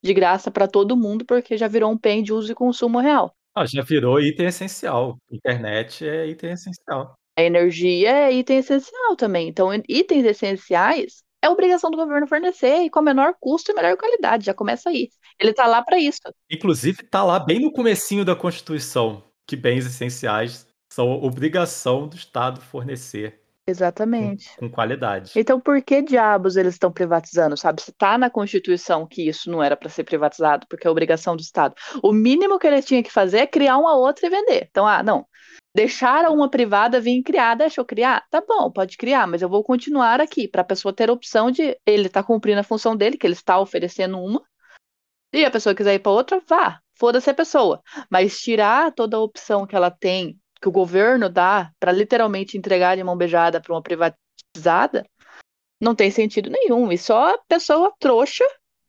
de 0.03 0.13
graça 0.13 0.49
para 0.49 0.67
todo 0.67 0.97
mundo, 0.97 1.25
porque 1.25 1.57
já 1.57 1.67
virou 1.67 1.91
um 1.91 1.97
bem 1.97 2.23
de 2.23 2.33
uso 2.33 2.51
e 2.51 2.55
consumo 2.55 2.99
real. 2.99 3.35
Ah, 3.55 3.65
já 3.65 3.83
virou 3.83 4.19
item 4.19 4.47
essencial. 4.47 5.17
Internet 5.31 6.07
é 6.07 6.27
item 6.27 6.51
essencial. 6.53 7.13
A 7.37 7.43
energia 7.43 8.11
é 8.11 8.33
item 8.33 8.57
essencial 8.57 9.15
também. 9.15 9.47
Então, 9.47 9.69
itens 9.87 10.25
essenciais 10.25 11.23
é 11.41 11.49
obrigação 11.49 11.91
do 11.91 11.97
governo 11.97 12.27
fornecer 12.27 12.83
e 12.83 12.89
com 12.89 13.01
menor 13.01 13.35
custo 13.39 13.71
e 13.71 13.75
melhor 13.75 13.97
qualidade. 13.97 14.45
Já 14.45 14.53
começa 14.53 14.89
aí. 14.89 15.09
Ele 15.39 15.51
está 15.51 15.67
lá 15.67 15.83
para 15.83 15.99
isso. 15.99 16.19
Inclusive, 16.49 17.01
está 17.03 17.23
lá 17.23 17.39
bem 17.39 17.59
no 17.59 17.71
comecinho 17.71 18.23
da 18.23 18.35
Constituição 18.35 19.23
que 19.45 19.55
bens 19.55 19.85
essenciais 19.85 20.67
são 20.91 21.11
obrigação 21.11 22.07
do 22.07 22.15
Estado 22.15 22.61
fornecer. 22.61 23.42
Exatamente. 23.65 24.49
Com, 24.57 24.67
com, 24.67 24.75
qualidade. 24.75 25.31
Então, 25.35 25.59
por 25.59 25.81
que 25.81 26.01
diabos 26.01 26.57
eles 26.57 26.73
estão 26.73 26.91
privatizando? 26.91 27.55
Sabe, 27.55 27.81
se 27.81 27.91
está 27.91 28.17
na 28.17 28.29
Constituição 28.29 29.07
que 29.07 29.27
isso 29.27 29.49
não 29.49 29.63
era 29.63 29.77
para 29.77 29.89
ser 29.89 30.03
privatizado, 30.03 30.67
porque 30.67 30.85
é 30.85 30.89
obrigação 30.89 31.35
do 31.35 31.41
Estado. 31.41 31.73
O 32.03 32.11
mínimo 32.11 32.59
que 32.59 32.67
ele 32.67 32.81
tinha 32.81 33.01
que 33.01 33.11
fazer 33.11 33.37
é 33.39 33.47
criar 33.47 33.77
uma 33.77 33.95
outra 33.95 34.27
e 34.27 34.29
vender. 34.29 34.67
Então, 34.69 34.85
ah, 34.85 35.01
não. 35.01 35.25
Deixaram 35.75 36.33
uma 36.33 36.49
privada 36.49 36.99
vir 36.99 37.23
criar, 37.23 37.55
deixa 37.55 37.81
eu 37.81 37.85
criar? 37.85 38.23
Tá 38.29 38.43
bom, 38.45 38.69
pode 38.69 38.97
criar, 38.97 39.25
mas 39.25 39.41
eu 39.41 39.49
vou 39.49 39.63
continuar 39.63 40.21
aqui, 40.21 40.47
para 40.47 40.61
a 40.61 40.65
pessoa 40.65 40.93
ter 40.93 41.09
a 41.09 41.13
opção 41.13 41.49
de 41.49 41.75
ele 41.85 42.07
estar 42.07 42.21
tá 42.21 42.27
cumprindo 42.27 42.59
a 42.59 42.63
função 42.63 42.95
dele, 42.95 43.17
que 43.17 43.25
ele 43.25 43.33
está 43.33 43.59
oferecendo 43.59 44.19
uma, 44.19 44.43
e 45.33 45.43
a 45.43 45.49
pessoa 45.49 45.73
quiser 45.73 45.95
ir 45.95 45.99
para 45.99 46.11
outra, 46.11 46.39
vá, 46.47 46.79
foda-se 46.93 47.27
a 47.27 47.33
pessoa. 47.33 47.81
Mas 48.09 48.39
tirar 48.39 48.93
toda 48.93 49.17
a 49.17 49.19
opção 49.19 49.65
que 49.65 49.75
ela 49.75 49.89
tem 49.89 50.39
que 50.63 50.69
o 50.69 50.71
governo 50.71 51.27
dá 51.27 51.71
para 51.77 51.91
literalmente 51.91 52.57
entregar 52.57 52.95
de 52.95 53.03
mão 53.03 53.17
beijada 53.17 53.59
para 53.59 53.73
uma 53.73 53.81
privatizada, 53.81 55.05
não 55.79 55.93
tem 55.93 56.09
sentido 56.09 56.49
nenhum. 56.49 56.89
E 56.89 56.97
só 56.97 57.35
a 57.35 57.37
pessoa 57.49 57.91
trouxa, 57.99 58.45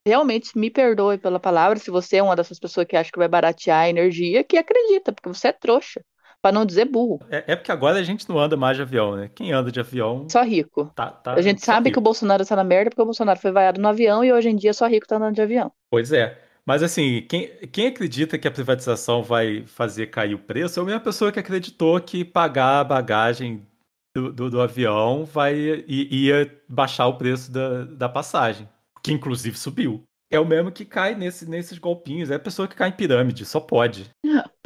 realmente 0.07 0.57
me 0.57 0.71
perdoe 0.71 1.19
pela 1.19 1.40
palavra, 1.40 1.76
se 1.76 1.90
você 1.90 2.19
é 2.19 2.23
uma 2.23 2.37
dessas 2.37 2.61
pessoas 2.61 2.87
que 2.87 2.97
acha 2.97 3.10
que 3.10 3.19
vai 3.19 3.26
baratear 3.26 3.80
a 3.80 3.89
energia, 3.89 4.45
que 4.45 4.56
acredita, 4.56 5.13
porque 5.13 5.28
você 5.28 5.49
é 5.49 5.52
trouxa. 5.52 6.00
Pra 6.41 6.52
não 6.52 6.67
dizer 6.67 6.84
burro. 6.84 7.21
É, 7.30 7.43
é, 7.52 7.56
porque 7.56 7.73
agora 7.73 7.99
a 7.99 8.02
gente 8.02 8.28
não 8.28 8.39
anda 8.39 8.54
mais 8.54 8.76
de 8.76 8.82
avião, 8.82 9.17
né? 9.17 9.30
Quem 9.34 9.50
anda 9.50 9.73
de 9.73 9.80
avião. 9.80 10.28
Só 10.28 10.43
rico. 10.43 10.93
Tá, 10.95 11.10
tá, 11.10 11.32
a 11.32 11.41
gente 11.41 11.65
sabe 11.65 11.89
rico. 11.89 11.95
que 11.95 11.99
o 11.99 12.02
Bolsonaro 12.02 12.45
tá 12.45 12.54
na 12.54 12.63
merda 12.63 12.91
porque 12.91 13.00
o 13.00 13.06
Bolsonaro 13.06 13.41
foi 13.41 13.50
vaiado 13.50 13.80
no 13.80 13.89
avião 13.89 14.23
e 14.23 14.30
hoje 14.30 14.50
em 14.50 14.54
dia 14.54 14.75
só 14.75 14.87
rico 14.87 15.06
tá 15.06 15.17
andando 15.17 15.34
de 15.34 15.41
avião. 15.41 15.73
Pois 15.91 16.13
é. 16.13 16.39
Mas 16.67 16.83
assim, 16.83 17.23
quem, 17.29 17.49
quem 17.69 17.89
acredita 17.89 18.39
que 18.39 18.49
a 18.49 18.50
privatização 18.50 19.23
vai 19.23 19.67
fazer 19.67 20.07
cair 20.07 20.35
o 20.35 20.39
preço 20.39 20.81
é 20.81 20.83
a 20.83 20.87
mesma 20.87 21.00
pessoa 21.00 21.31
que 21.31 21.39
acreditou 21.39 22.00
que 22.00 22.25
pagar 22.25 22.81
a 22.81 22.85
bagagem 22.85 23.67
do, 24.15 24.33
do, 24.33 24.50
do 24.50 24.61
avião 24.61 25.25
vai 25.25 25.57
ia 25.87 26.63
baixar 26.69 27.07
o 27.07 27.19
preço 27.19 27.53
da, 27.53 27.85
da 27.85 28.09
passagem, 28.09 28.69
que 29.03 29.13
inclusive 29.13 29.59
subiu. 29.59 30.05
É 30.31 30.41
o 30.41 30.47
mesmo 30.47 30.73
que 30.73 30.85
cai 30.85 31.15
nesse, 31.15 31.49
nesses 31.49 31.79
golpinhos, 31.79 32.31
é 32.31 32.37
a 32.37 32.41
pessoa 32.41 32.67
que 32.67 32.75
cai 32.75 32.89
em 32.89 32.97
pirâmide, 32.97 33.45
só 33.45 33.61
pode. 33.61 34.11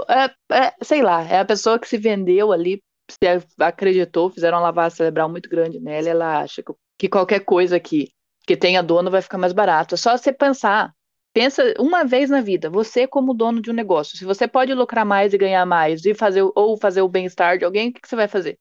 É, 0.09 0.55
é, 0.55 0.75
sei 0.83 1.03
lá, 1.03 1.23
é 1.25 1.41
a 1.41 1.45
pessoa 1.45 1.79
que 1.79 1.89
se 1.89 1.99
vendeu 1.99 2.53
ali, 2.53 2.81
se 3.11 3.19
acreditou, 3.59 4.31
fizeram 4.31 4.59
uma 4.59 4.65
lavagem 4.65 4.97
cerebral 4.97 5.29
muito 5.29 5.49
grande 5.49 5.81
nela, 5.81 6.09
ela 6.09 6.41
acha 6.43 6.63
que, 6.63 6.73
que 6.99 7.09
qualquer 7.09 7.41
coisa 7.41 7.81
que, 7.81 8.09
que 8.47 8.57
tenha 8.57 8.83
dono 8.83 9.11
vai 9.11 9.21
ficar 9.21 9.37
mais 9.37 9.53
barato. 9.53 9.95
É 9.95 9.99
só 9.99 10.17
você 10.17 10.33
pensar, 10.33 10.93
Pensa 11.39 11.73
uma 11.79 12.05
vez 12.05 12.29
na 12.29 12.41
vida, 12.41 12.69
você 12.69 13.07
como 13.07 13.33
dono 13.33 13.63
de 13.63 13.71
um 13.71 13.73
negócio, 13.73 14.19
se 14.19 14.25
você 14.25 14.49
pode 14.49 14.75
lucrar 14.75 15.05
mais 15.05 15.33
e 15.33 15.39
ganhar 15.39 15.65
mais 15.65 16.05
e 16.05 16.13
fazer 16.13 16.43
ou 16.43 16.77
fazer 16.77 17.01
o 17.01 17.09
bem-estar 17.09 17.57
de 17.57 17.65
alguém, 17.65 17.91
o 17.91 17.93
que, 17.93 18.01
que 18.01 18.09
você 18.09 18.17
vai 18.17 18.27
fazer? 18.27 18.59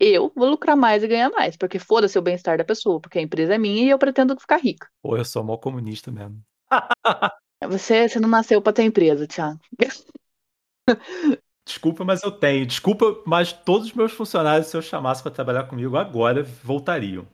Eu 0.00 0.32
vou 0.34 0.48
lucrar 0.48 0.74
mais 0.74 1.02
e 1.02 1.06
ganhar 1.06 1.28
mais, 1.28 1.54
porque 1.54 1.78
foda-se 1.78 2.18
o 2.18 2.22
bem-estar 2.22 2.56
da 2.56 2.64
pessoa, 2.64 2.98
porque 2.98 3.18
a 3.18 3.22
empresa 3.22 3.56
é 3.56 3.58
minha 3.58 3.84
e 3.84 3.90
eu 3.90 3.98
pretendo 3.98 4.34
ficar 4.40 4.56
rica. 4.56 4.88
Pô, 5.02 5.18
eu 5.18 5.24
sou 5.26 5.44
mó 5.44 5.58
comunista 5.58 6.10
mesmo. 6.10 6.40
Você, 7.68 8.08
você 8.08 8.18
não 8.18 8.28
nasceu 8.28 8.60
para 8.62 8.72
ter 8.72 8.84
empresa, 8.84 9.26
Thiago. 9.26 9.60
Desculpa, 11.64 12.04
mas 12.04 12.22
eu 12.22 12.32
tenho. 12.32 12.66
Desculpa, 12.66 13.22
mas 13.26 13.52
todos 13.52 13.88
os 13.88 13.92
meus 13.92 14.12
funcionários, 14.12 14.66
se 14.66 14.76
eu 14.76 14.82
chamasse 14.82 15.22
para 15.22 15.30
trabalhar 15.30 15.64
comigo 15.64 15.96
agora, 15.96 16.42
voltariam. 16.42 17.24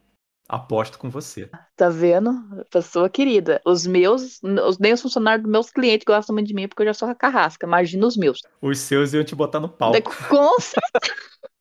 Aposto 0.48 0.98
com 0.98 1.10
você. 1.10 1.50
Tá 1.76 1.90
vendo? 1.90 2.32
Pessoa 2.70 3.10
querida. 3.10 3.60
Os 3.66 3.86
meus, 3.86 4.40
os, 4.42 4.78
nem 4.78 4.94
os 4.94 5.02
funcionários 5.02 5.42
dos 5.42 5.52
meus 5.52 5.70
clientes 5.70 6.06
gostam 6.06 6.34
muito 6.34 6.48
de 6.48 6.54
mim 6.54 6.66
porque 6.66 6.82
eu 6.82 6.86
já 6.86 6.94
sou 6.94 7.08
a 7.08 7.14
carrasca. 7.14 7.66
Imagina 7.66 8.06
os 8.06 8.16
meus. 8.16 8.40
Os 8.62 8.78
seus 8.78 9.12
iam 9.12 9.22
te 9.22 9.34
botar 9.34 9.60
no 9.60 9.68
pau. 9.68 9.92
Com 10.02 10.56
certeza. 10.58 11.14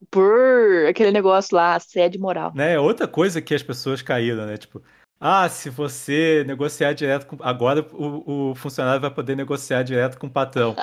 Por 0.09 0.85
aquele 0.87 1.11
negócio 1.11 1.53
lá, 1.53 1.77
sede 1.79 2.17
moral. 2.17 2.53
Né? 2.55 2.79
Outra 2.79 3.09
coisa 3.09 3.41
que 3.41 3.53
as 3.53 3.61
pessoas 3.61 4.01
caíram, 4.01 4.45
né? 4.45 4.55
Tipo, 4.55 4.81
ah, 5.19 5.49
se 5.49 5.69
você 5.69 6.43
negociar 6.45 6.93
direto 6.93 7.25
com. 7.25 7.37
Agora 7.41 7.85
o, 7.93 8.51
o 8.51 8.55
funcionário 8.55 9.01
vai 9.01 9.09
poder 9.09 9.35
negociar 9.35 9.83
direto 9.83 10.17
com 10.17 10.27
o 10.27 10.31
patrão. 10.31 10.75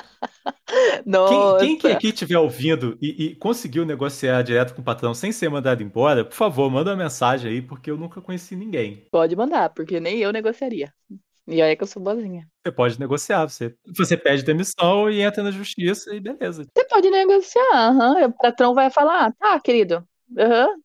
Nossa. 1.05 1.59
Quem, 1.65 1.77
quem 1.77 1.77
que 1.77 1.87
aqui 1.87 2.07
estiver 2.09 2.37
ouvindo 2.37 2.97
e, 3.01 3.25
e, 3.25 3.35
conseguiu 3.35 3.85
negociar 3.85 4.41
direto 4.41 4.73
com 4.73 4.81
o 4.81 4.83
patrão 4.83 5.13
sem 5.13 5.31
ser 5.31 5.49
mandado 5.49 5.81
embora, 5.81 6.25
por 6.25 6.35
favor, 6.35 6.69
manda 6.69 6.91
uma 6.91 7.03
mensagem 7.03 7.51
aí, 7.51 7.61
porque 7.61 7.89
eu 7.89 7.97
nunca 7.97 8.21
conheci 8.21 8.55
ninguém. 8.55 9.07
Pode 9.11 9.35
mandar, 9.35 9.69
porque 9.69 9.99
nem 9.99 10.19
eu 10.19 10.31
negociaria. 10.31 10.91
E 11.47 11.61
olha 11.61 11.75
que 11.75 11.83
eu 11.83 11.87
sou 11.87 12.01
boazinha. 12.01 12.47
Você 12.63 12.71
pode 12.71 12.99
negociar, 12.99 13.45
você, 13.45 13.75
você 13.95 14.17
pede 14.17 14.43
demissão 14.43 15.09
e 15.09 15.21
entra 15.21 15.43
na 15.43 15.51
justiça 15.51 16.13
e 16.13 16.19
beleza. 16.19 16.65
Você 16.75 16.85
pode 16.85 17.09
negociar, 17.09 17.91
uhum. 17.91 18.25
o 18.25 18.33
patrão 18.33 18.73
vai 18.73 18.89
falar, 18.89 19.31
tá, 19.33 19.59
querido, 19.59 20.03
uhum. 20.31 20.81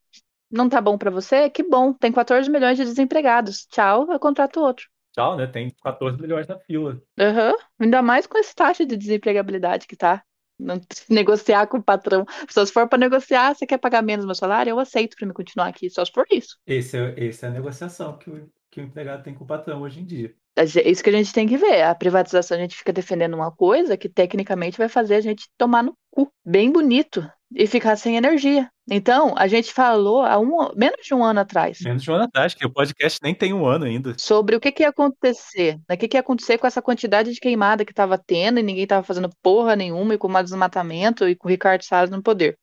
Não 0.51 0.69
tá 0.69 0.81
bom 0.81 0.99
para 0.99 1.11
você? 1.11 1.49
Que 1.49 1.63
bom, 1.63 1.93
tem 1.93 2.13
14 2.13 2.51
milhões 2.51 2.77
de 2.77 2.85
desempregados. 2.85 3.67
Tchau, 3.67 4.11
eu 4.11 4.19
contrato 4.19 4.61
outro. 4.61 4.87
Tchau, 5.13 5.37
né? 5.37 5.47
Tem 5.47 5.75
14 5.83 6.21
milhões 6.21 6.47
na 6.47 6.59
fila. 6.59 7.01
Uhum. 7.19 7.53
Ainda 7.79 8.03
mais 8.03 8.27
com 8.27 8.39
essa 8.39 8.55
taxa 8.55 8.87
de 8.87 8.97
desempregabilidade 8.97 9.87
que 9.87 9.97
tá. 9.97 10.23
Não, 10.59 10.79
negociar 11.09 11.67
com 11.67 11.79
o 11.79 11.83
patrão. 11.83 12.25
Só 12.49 12.65
se 12.65 12.73
for 12.73 12.87
para 12.87 12.99
negociar, 12.99 13.55
você 13.55 13.67
quer 13.67 13.79
pagar 13.79 14.03
menos 14.03 14.27
meu 14.27 14.35
salário, 14.35 14.71
eu 14.71 14.79
aceito 14.79 15.17
para 15.17 15.27
me 15.27 15.33
continuar 15.33 15.69
aqui, 15.69 15.89
só 15.89 16.05
se 16.05 16.13
for 16.13 16.27
isso. 16.31 16.59
Esse 16.67 16.99
é, 16.99 17.15
esse 17.17 17.45
é 17.45 17.49
a 17.49 17.51
negociação 17.51 18.19
que 18.19 18.31
o, 18.31 18.51
que 18.71 18.81
o 18.81 18.85
empregado 18.85 19.23
tem 19.23 19.35
com 19.35 19.45
o 19.45 19.47
patrão 19.47 19.81
hoje 19.81 20.01
em 20.01 20.05
dia. 20.05 20.35
É 20.57 20.65
isso 20.65 21.03
que 21.03 21.09
a 21.09 21.13
gente 21.13 21.33
tem 21.33 21.49
que 21.49 21.57
ver. 21.57 21.83
A 21.83 21.95
privatização, 21.95 22.57
a 22.57 22.61
gente 22.61 22.77
fica 22.77 22.93
defendendo 22.93 23.35
uma 23.35 23.51
coisa 23.51 23.97
que 23.97 24.09
tecnicamente 24.09 24.77
vai 24.77 24.89
fazer 24.89 25.15
a 25.15 25.21
gente 25.21 25.49
tomar 25.57 25.83
no 25.83 25.97
cu. 26.11 26.31
Bem 26.45 26.71
bonito. 26.71 27.27
E 27.53 27.67
ficar 27.67 27.97
sem 27.97 28.17
energia. 28.17 28.71
Então, 28.93 29.35
a 29.37 29.47
gente 29.47 29.73
falou 29.73 30.23
há 30.23 30.37
um, 30.37 30.73
menos 30.75 31.07
de 31.07 31.15
um 31.15 31.23
ano 31.23 31.39
atrás. 31.39 31.79
Menos 31.81 32.03
de 32.03 32.11
um 32.11 32.15
ano 32.15 32.25
atrás, 32.25 32.55
que 32.55 32.67
o 32.67 32.71
podcast 32.71 33.21
nem 33.23 33.33
tem 33.33 33.55
um 33.55 33.65
ano 33.65 33.85
ainda. 33.85 34.17
Sobre 34.19 34.57
o 34.57 34.61
que, 34.61 34.73
que 34.73 34.83
ia 34.83 34.89
acontecer. 34.89 35.77
Né? 35.89 35.95
O 35.95 35.97
que, 35.97 36.09
que 36.09 36.17
ia 36.17 36.21
acontecer 36.21 36.59
com 36.59 36.67
essa 36.67 36.83
quantidade 36.83 37.33
de 37.33 37.39
queimada 37.39 37.85
que 37.85 37.93
estava 37.93 38.19
tendo 38.19 38.59
e 38.59 38.65
ninguém 38.65 38.83
estava 38.83 39.05
fazendo 39.05 39.31
porra 39.41 39.77
nenhuma 39.77 40.15
e 40.15 40.19
com 40.19 40.27
o 40.27 40.43
desmatamento 40.43 41.29
e 41.29 41.37
com 41.37 41.47
o 41.47 41.51
Ricardo 41.51 41.85
Salles 41.85 42.11
no 42.11 42.21
poder. 42.21 42.59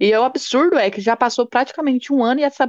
E 0.00 0.12
o 0.12 0.24
absurdo 0.24 0.76
é 0.76 0.90
que 0.90 1.00
já 1.00 1.16
passou 1.16 1.46
praticamente 1.46 2.12
um 2.12 2.24
ano 2.24 2.40
e 2.40 2.44
essa 2.44 2.68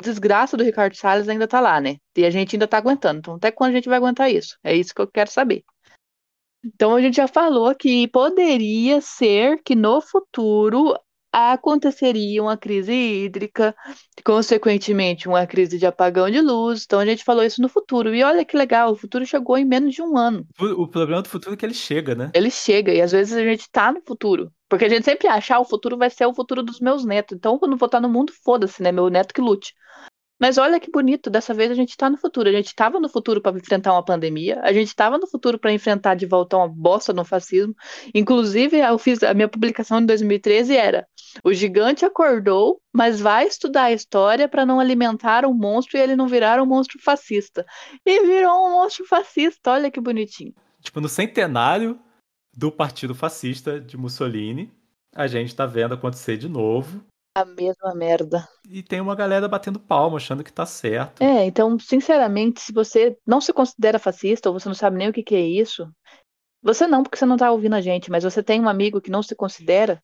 desgraça 0.00 0.56
do 0.56 0.62
Ricardo 0.62 0.94
Salles 0.94 1.28
ainda 1.28 1.48
tá 1.48 1.58
lá, 1.58 1.80
né? 1.80 1.96
E 2.16 2.24
a 2.24 2.30
gente 2.30 2.54
ainda 2.54 2.68
tá 2.68 2.78
aguentando. 2.78 3.18
Então, 3.18 3.34
até 3.34 3.50
quando 3.50 3.70
a 3.70 3.74
gente 3.74 3.88
vai 3.88 3.98
aguentar 3.98 4.30
isso? 4.30 4.56
É 4.62 4.76
isso 4.76 4.94
que 4.94 5.00
eu 5.00 5.08
quero 5.08 5.28
saber. 5.28 5.64
Então, 6.64 6.94
a 6.94 7.00
gente 7.00 7.16
já 7.16 7.26
falou 7.26 7.74
que 7.74 8.06
poderia 8.08 9.00
ser 9.00 9.60
que 9.64 9.74
no 9.74 10.00
futuro 10.00 10.96
aconteceria 11.38 12.42
uma 12.42 12.56
crise 12.56 12.92
hídrica, 12.92 13.74
consequentemente, 14.24 15.28
uma 15.28 15.46
crise 15.46 15.78
de 15.78 15.86
apagão 15.86 16.30
de 16.30 16.40
luz. 16.40 16.84
Então, 16.84 17.00
a 17.00 17.06
gente 17.06 17.24
falou 17.24 17.44
isso 17.44 17.62
no 17.62 17.68
futuro. 17.68 18.14
E 18.14 18.22
olha 18.22 18.44
que 18.44 18.56
legal, 18.56 18.92
o 18.92 18.96
futuro 18.96 19.24
chegou 19.26 19.56
em 19.56 19.64
menos 19.64 19.94
de 19.94 20.02
um 20.02 20.16
ano. 20.16 20.46
O 20.58 20.86
problema 20.86 21.22
do 21.22 21.28
futuro 21.28 21.54
é 21.54 21.56
que 21.56 21.64
ele 21.64 21.74
chega, 21.74 22.14
né? 22.14 22.30
Ele 22.34 22.50
chega, 22.50 22.92
e 22.92 23.00
às 23.00 23.12
vezes 23.12 23.36
a 23.36 23.42
gente 23.42 23.70
tá 23.70 23.92
no 23.92 24.00
futuro. 24.06 24.50
Porque 24.68 24.84
a 24.84 24.88
gente 24.88 25.04
sempre 25.04 25.26
acha, 25.28 25.56
ah, 25.56 25.60
o 25.60 25.64
futuro 25.64 25.96
vai 25.96 26.10
ser 26.10 26.26
o 26.26 26.34
futuro 26.34 26.62
dos 26.62 26.78
meus 26.78 27.04
netos. 27.04 27.36
Então, 27.36 27.58
quando 27.58 27.72
eu 27.72 27.78
vou 27.78 27.86
estar 27.86 28.00
no 28.00 28.08
mundo, 28.08 28.32
foda-se, 28.44 28.82
né? 28.82 28.92
Meu 28.92 29.08
neto 29.08 29.32
que 29.32 29.40
lute. 29.40 29.72
Mas 30.38 30.56
olha 30.56 30.78
que 30.78 30.90
bonito, 30.90 31.28
dessa 31.28 31.52
vez 31.52 31.70
a 31.70 31.74
gente 31.74 31.90
está 31.90 32.08
no 32.08 32.16
futuro. 32.16 32.48
A 32.48 32.52
gente 32.52 32.66
estava 32.66 33.00
no 33.00 33.08
futuro 33.08 33.40
para 33.40 33.56
enfrentar 33.56 33.92
uma 33.92 34.04
pandemia, 34.04 34.60
a 34.62 34.72
gente 34.72 34.88
estava 34.88 35.18
no 35.18 35.26
futuro 35.26 35.58
para 35.58 35.72
enfrentar 35.72 36.14
de 36.14 36.26
volta 36.26 36.56
uma 36.56 36.68
bosta 36.68 37.12
no 37.12 37.24
fascismo. 37.24 37.74
Inclusive, 38.14 38.78
eu 38.78 38.98
fiz 38.98 39.22
a 39.22 39.34
minha 39.34 39.48
publicação 39.48 40.00
em 40.00 40.06
2013 40.06 40.76
era: 40.76 41.06
o 41.42 41.52
gigante 41.52 42.04
acordou, 42.04 42.80
mas 42.92 43.20
vai 43.20 43.46
estudar 43.46 43.84
a 43.84 43.92
história 43.92 44.48
para 44.48 44.64
não 44.64 44.78
alimentar 44.78 45.44
um 45.44 45.54
monstro 45.54 45.98
e 45.98 46.00
ele 46.00 46.14
não 46.14 46.28
virar 46.28 46.62
um 46.62 46.66
monstro 46.66 47.00
fascista. 47.02 47.66
E 48.06 48.24
virou 48.24 48.66
um 48.66 48.70
monstro 48.70 49.04
fascista, 49.06 49.72
olha 49.72 49.90
que 49.90 50.00
bonitinho. 50.00 50.54
Tipo, 50.80 51.00
no 51.00 51.08
centenário 51.08 51.98
do 52.56 52.70
Partido 52.70 53.14
Fascista 53.14 53.80
de 53.80 53.96
Mussolini, 53.96 54.72
a 55.14 55.26
gente 55.26 55.48
está 55.48 55.66
vendo 55.66 55.94
acontecer 55.94 56.36
de 56.36 56.48
novo 56.48 57.04
a 57.40 57.44
mesma 57.44 57.94
merda. 57.94 58.48
E 58.68 58.82
tem 58.82 59.00
uma 59.00 59.14
galera 59.14 59.48
batendo 59.48 59.78
palma, 59.78 60.16
achando 60.16 60.44
que 60.44 60.52
tá 60.52 60.66
certo. 60.66 61.22
É, 61.22 61.44
então, 61.44 61.78
sinceramente, 61.78 62.60
se 62.60 62.72
você 62.72 63.16
não 63.26 63.40
se 63.40 63.52
considera 63.52 63.98
fascista, 63.98 64.48
ou 64.48 64.58
você 64.58 64.68
não 64.68 64.74
sabe 64.74 64.96
nem 64.96 65.08
o 65.08 65.12
que, 65.12 65.22
que 65.22 65.34
é 65.34 65.40
isso, 65.40 65.88
você 66.62 66.86
não, 66.86 67.02
porque 67.02 67.16
você 67.16 67.26
não 67.26 67.36
tá 67.36 67.50
ouvindo 67.50 67.74
a 67.74 67.80
gente, 67.80 68.10
mas 68.10 68.24
você 68.24 68.42
tem 68.42 68.60
um 68.60 68.68
amigo 68.68 69.00
que 69.00 69.10
não 69.10 69.22
se 69.22 69.34
considera, 69.34 70.02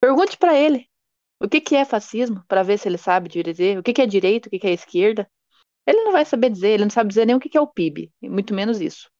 pergunte 0.00 0.36
para 0.36 0.58
ele 0.58 0.86
o 1.40 1.48
que, 1.48 1.60
que 1.60 1.76
é 1.76 1.84
fascismo, 1.84 2.42
para 2.48 2.62
ver 2.62 2.78
se 2.78 2.88
ele 2.88 2.98
sabe 2.98 3.28
dizer 3.28 3.78
o 3.78 3.82
que, 3.82 3.92
que 3.92 4.02
é 4.02 4.06
direito, 4.06 4.46
o 4.46 4.50
que, 4.50 4.58
que 4.58 4.66
é 4.66 4.72
esquerda. 4.72 5.28
Ele 5.86 6.04
não 6.04 6.12
vai 6.12 6.24
saber 6.24 6.50
dizer, 6.50 6.70
ele 6.70 6.84
não 6.84 6.90
sabe 6.90 7.08
dizer 7.08 7.26
nem 7.26 7.34
o 7.34 7.40
que, 7.40 7.48
que 7.48 7.58
é 7.58 7.60
o 7.60 7.66
PIB, 7.66 8.10
muito 8.22 8.54
menos 8.54 8.80
isso. 8.80 9.10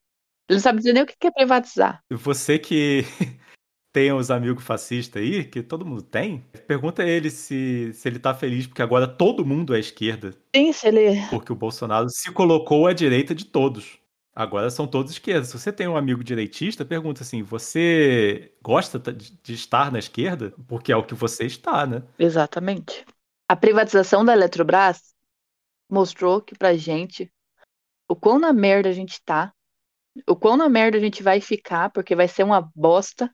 Ele 0.49 0.57
não 0.57 0.63
sabe 0.63 0.79
dizer 0.79 0.93
nem 0.93 1.03
o 1.03 1.07
que, 1.07 1.17
que 1.19 1.27
é 1.27 1.31
privatizar. 1.31 2.01
Você 2.11 2.59
que 2.59 3.03
tem 3.93 4.13
os 4.13 4.31
amigos 4.31 4.65
fascistas 4.65 5.23
aí, 5.23 5.45
que 5.45 5.63
todo 5.63 5.85
mundo 5.85 6.03
tem, 6.03 6.39
pergunta 6.67 7.03
a 7.03 7.07
ele 7.07 7.31
se, 7.31 7.93
se 7.93 8.09
ele 8.09 8.19
tá 8.19 8.35
feliz, 8.35 8.67
porque 8.67 8.81
agora 8.81 9.07
todo 9.07 9.45
mundo 9.45 9.75
é 9.75 9.79
esquerda. 9.79 10.33
Sim, 10.57 10.73
se 10.73 10.89
ele. 10.89 11.21
Porque 11.29 11.53
o 11.53 11.57
Bolsonaro 11.57 12.09
se 12.09 12.33
colocou 12.33 12.87
à 12.87 12.93
direita 12.93 13.35
de 13.35 13.45
todos. 13.45 14.01
Agora 14.35 14.71
são 14.71 14.87
todos 14.87 15.13
esquerdas. 15.13 15.49
Se 15.49 15.59
você 15.59 15.71
tem 15.71 15.87
um 15.87 15.97
amigo 15.97 16.25
direitista, 16.25 16.87
pergunta 16.87 17.23
assim: 17.23 17.43
você 17.43 18.55
gosta 18.63 18.99
de 18.99 19.53
estar 19.53 19.93
na 19.93 19.99
esquerda? 19.99 20.55
Porque 20.67 20.91
é 20.91 20.97
o 20.97 21.05
que 21.05 21.15
você 21.15 21.45
está, 21.45 21.87
né? 21.87 22.03
Exatamente. 22.19 23.05
A 23.47 23.55
privatização 23.55 24.25
da 24.25 24.33
Eletrobras 24.33 25.15
mostrou 25.91 26.41
que 26.41 26.57
pra 26.57 26.75
gente 26.75 27.31
o 28.09 28.17
quão 28.17 28.39
na 28.39 28.55
merda 28.55 28.89
a 28.89 28.93
gente 28.93 29.21
tá, 29.23 29.53
o 30.27 30.35
quão 30.35 30.57
na 30.57 30.69
merda 30.69 30.97
a 30.97 31.01
gente 31.01 31.23
vai 31.23 31.39
ficar, 31.39 31.91
porque 31.91 32.17
vai 32.17 32.27
ser 32.27 32.43
uma 32.43 32.71
bosta 32.75 33.31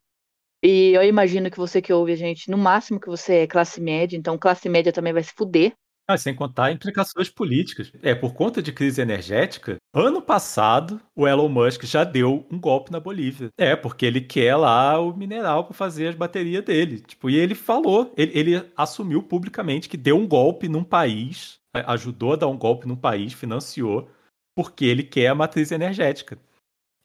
e 0.62 0.92
eu 0.92 1.02
imagino 1.02 1.50
que 1.50 1.56
você 1.56 1.80
que 1.80 1.92
ouve 1.92 2.12
a 2.12 2.16
gente, 2.16 2.50
no 2.50 2.58
máximo 2.58 3.00
que 3.00 3.08
você 3.08 3.40
é 3.40 3.46
classe 3.46 3.80
média, 3.80 4.16
então 4.16 4.38
classe 4.38 4.68
média 4.68 4.92
também 4.92 5.12
vai 5.12 5.22
se 5.22 5.32
fuder. 5.36 5.72
Ah, 6.10 6.16
sem 6.16 6.34
contar 6.34 6.72
implicações 6.72 7.28
políticas. 7.28 7.92
É, 8.02 8.14
por 8.14 8.32
conta 8.32 8.62
de 8.62 8.72
crise 8.72 8.98
energética, 8.98 9.76
ano 9.92 10.22
passado 10.22 10.98
o 11.14 11.28
Elon 11.28 11.50
Musk 11.50 11.84
já 11.84 12.02
deu 12.02 12.46
um 12.50 12.58
golpe 12.58 12.90
na 12.90 12.98
Bolívia. 12.98 13.50
É, 13.58 13.76
porque 13.76 14.06
ele 14.06 14.22
quer 14.22 14.56
lá 14.56 14.98
o 14.98 15.14
mineral 15.14 15.64
para 15.64 15.74
fazer 15.74 16.08
as 16.08 16.14
baterias 16.14 16.64
dele. 16.64 17.02
Tipo, 17.02 17.28
e 17.28 17.36
ele 17.36 17.54
falou, 17.54 18.10
ele, 18.16 18.32
ele 18.38 18.72
assumiu 18.74 19.22
publicamente 19.22 19.86
que 19.86 19.98
deu 19.98 20.16
um 20.16 20.26
golpe 20.26 20.66
num 20.66 20.82
país, 20.82 21.60
ajudou 21.74 22.32
a 22.32 22.36
dar 22.36 22.48
um 22.48 22.56
golpe 22.56 22.88
num 22.88 22.96
país, 22.96 23.34
financiou, 23.34 24.08
porque 24.56 24.86
ele 24.86 25.02
quer 25.02 25.26
a 25.26 25.34
matriz 25.34 25.70
energética. 25.70 26.38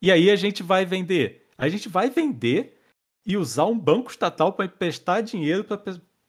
E 0.01 0.13
aí 0.13 0.31
a 0.31 0.35
gente 0.37 0.63
vai 0.63 0.85
vender. 0.85 1.49
A 1.57 1.67
gente 1.67 1.89
vai 1.89 2.09
vender 2.09 2.79
e 3.25 3.37
usar 3.37 3.65
um 3.65 3.77
banco 3.77 4.11
estatal 4.11 4.53
para 4.53 4.65
emprestar 4.65 5.23
dinheiro 5.23 5.63
para 5.63 5.81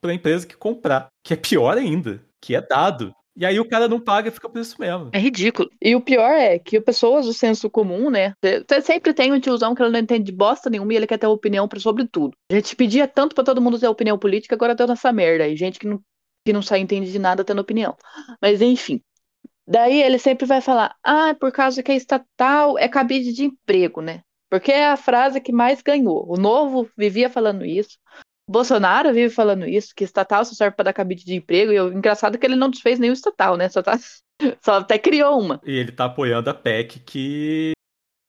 a 0.03 0.13
empresa 0.13 0.47
que 0.47 0.55
comprar, 0.55 1.07
que 1.23 1.33
é 1.33 1.37
pior 1.37 1.77
ainda, 1.77 2.23
que 2.41 2.55
é 2.55 2.61
dado. 2.61 3.13
E 3.37 3.45
aí 3.45 3.59
o 3.59 3.67
cara 3.67 3.89
não 3.89 3.99
paga 3.99 4.29
e 4.29 4.31
fica 4.31 4.47
por 4.47 4.59
isso 4.59 4.79
mesmo. 4.79 5.09
É 5.11 5.19
ridículo. 5.19 5.69
E 5.81 5.93
o 5.93 5.99
pior 5.99 6.31
é 6.31 6.57
que 6.57 6.79
pessoas 6.79 7.25
do 7.25 7.33
senso 7.33 7.69
comum, 7.69 8.09
né? 8.09 8.33
Você 8.41 8.81
sempre 8.81 9.13
tem 9.13 9.33
um 9.33 9.39
tiozão 9.39 9.75
que 9.75 9.83
ele 9.83 9.91
não 9.91 9.99
entende 9.99 10.25
de 10.25 10.31
bosta 10.31 10.69
nenhuma 10.69 10.93
e 10.93 10.95
ele 10.95 11.07
quer 11.07 11.17
ter 11.17 11.27
opinião 11.27 11.67
sobre 11.77 12.07
tudo. 12.07 12.33
A 12.49 12.55
gente 12.55 12.75
pedia 12.77 13.07
tanto 13.07 13.35
para 13.35 13.43
todo 13.43 13.61
mundo 13.61 13.77
ter 13.77 13.89
opinião 13.89 14.17
política, 14.17 14.55
agora 14.55 14.73
deu 14.73 14.87
nessa 14.87 15.11
merda. 15.11 15.43
aí 15.43 15.55
gente 15.57 15.77
que 15.77 15.87
não, 15.87 15.99
que 16.45 16.53
não 16.53 16.61
sai 16.61 16.79
entende 16.79 17.11
de 17.11 17.19
nada 17.19 17.43
tendo 17.43 17.59
opinião. 17.59 17.97
Mas 18.41 18.61
enfim. 18.61 19.01
Daí 19.67 20.01
ele 20.01 20.17
sempre 20.17 20.45
vai 20.45 20.61
falar: 20.61 20.95
ah, 21.03 21.35
por 21.37 21.51
causa 21.51 21.83
que 21.83 21.91
é 21.91 21.95
estatal, 21.95 22.77
é 22.77 22.87
cabide 22.87 23.33
de 23.33 23.43
emprego, 23.45 24.01
né? 24.01 24.21
Porque 24.49 24.71
é 24.71 24.87
a 24.87 24.97
frase 24.97 25.41
que 25.41 25.51
mais 25.51 25.81
ganhou. 25.81 26.25
O 26.27 26.37
Novo 26.37 26.89
vivia 26.97 27.29
falando 27.29 27.65
isso. 27.65 27.97
Bolsonaro 28.47 29.11
vive 29.11 29.33
falando 29.33 29.67
isso, 29.67 29.93
que 29.95 30.03
estatal 30.03 30.45
só 30.45 30.53
serve 30.53 30.75
para 30.75 30.85
dar 30.85 30.93
cabide 30.93 31.25
de 31.25 31.35
emprego. 31.35 31.71
E 31.71 31.79
o 31.79 31.91
engraçado 31.91 32.35
é 32.35 32.37
que 32.37 32.45
ele 32.45 32.55
não 32.55 32.69
desfez 32.69 32.99
nenhum 32.99 33.13
estatal, 33.13 33.57
né? 33.57 33.69
Só, 33.69 33.81
tá... 33.81 33.97
só 34.63 34.79
até 34.79 34.99
criou 34.99 35.39
uma. 35.39 35.59
E 35.65 35.75
ele 35.75 35.91
tá 35.91 36.05
apoiando 36.05 36.49
a 36.49 36.53
PEC 36.53 36.99
que 36.99 37.71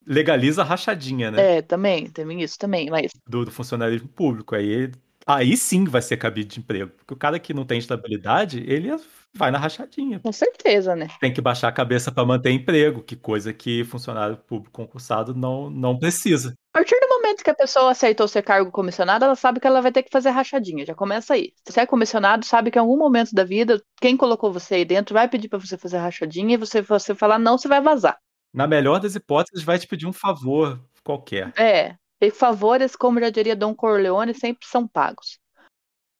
legaliza 0.05 0.61
a 0.61 0.65
rachadinha, 0.65 1.29
né? 1.29 1.57
É, 1.57 1.61
também, 1.61 2.09
tem 2.09 2.41
isso 2.41 2.57
também, 2.57 2.89
mas... 2.89 3.11
Do, 3.27 3.45
do 3.45 3.51
funcionalismo 3.51 4.07
público. 4.07 4.55
Aí, 4.55 4.91
aí 5.27 5.57
sim 5.57 5.83
vai 5.83 6.01
ser 6.01 6.17
cabide 6.17 6.47
de 6.47 6.59
emprego. 6.59 6.91
Porque 6.97 7.13
o 7.13 7.17
cara 7.17 7.37
que 7.39 7.53
não 7.53 7.65
tem 7.65 7.77
estabilidade, 7.77 8.63
ele 8.65 8.89
vai 9.33 9.51
na 9.51 9.57
rachadinha. 9.59 10.19
Com 10.19 10.31
certeza, 10.31 10.95
né? 10.95 11.07
Tem 11.19 11.33
que 11.33 11.41
baixar 11.41 11.67
a 11.67 11.71
cabeça 11.71 12.11
para 12.11 12.25
manter 12.25 12.51
emprego, 12.51 13.03
que 13.03 13.15
coisa 13.15 13.53
que 13.53 13.83
funcionário 13.83 14.37
público 14.37 14.71
concursado 14.71 15.35
não, 15.35 15.69
não 15.69 15.97
precisa. 15.97 16.53
A 16.73 16.79
partir 16.79 16.99
do 16.99 17.09
momento 17.09 17.43
que 17.43 17.49
a 17.49 17.55
pessoa 17.55 17.91
aceitou 17.91 18.27
ser 18.27 18.41
cargo 18.41 18.71
comissionado, 18.71 19.25
ela 19.25 19.35
sabe 19.35 19.59
que 19.59 19.67
ela 19.67 19.81
vai 19.81 19.91
ter 19.91 20.03
que 20.03 20.11
fazer 20.11 20.29
rachadinha, 20.29 20.85
já 20.85 20.95
começa 20.95 21.33
aí. 21.33 21.51
Se 21.65 21.73
você 21.73 21.81
é 21.81 21.85
comissionado, 21.85 22.45
sabe 22.45 22.71
que 22.71 22.77
em 22.77 22.81
algum 22.81 22.97
momento 22.97 23.33
da 23.33 23.43
vida, 23.43 23.81
quem 23.99 24.15
colocou 24.15 24.51
você 24.51 24.75
aí 24.75 24.85
dentro 24.85 25.13
vai 25.13 25.27
pedir 25.27 25.49
para 25.49 25.59
você 25.59 25.77
fazer 25.77 25.97
rachadinha 25.97 26.53
e 26.53 26.57
você, 26.57 26.81
você 26.81 27.13
falar 27.13 27.39
não, 27.39 27.57
você 27.57 27.67
vai 27.67 27.81
vazar. 27.81 28.17
Na 28.53 28.67
melhor 28.67 28.99
das 28.99 29.15
hipóteses, 29.15 29.63
vai 29.63 29.77
te 29.77 29.87
pedir 29.87 30.07
um 30.07 30.13
favor 30.13 30.79
qualquer. 31.03 31.53
É, 31.57 31.95
e 32.19 32.31
favores, 32.31 32.95
como 32.95 33.19
já 33.19 33.29
diria 33.29 33.55
Dom 33.55 33.75
Corleone, 33.75 34.33
sempre 34.33 34.67
são 34.67 34.87
pagos. 34.87 35.39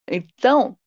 Então, 0.08 0.78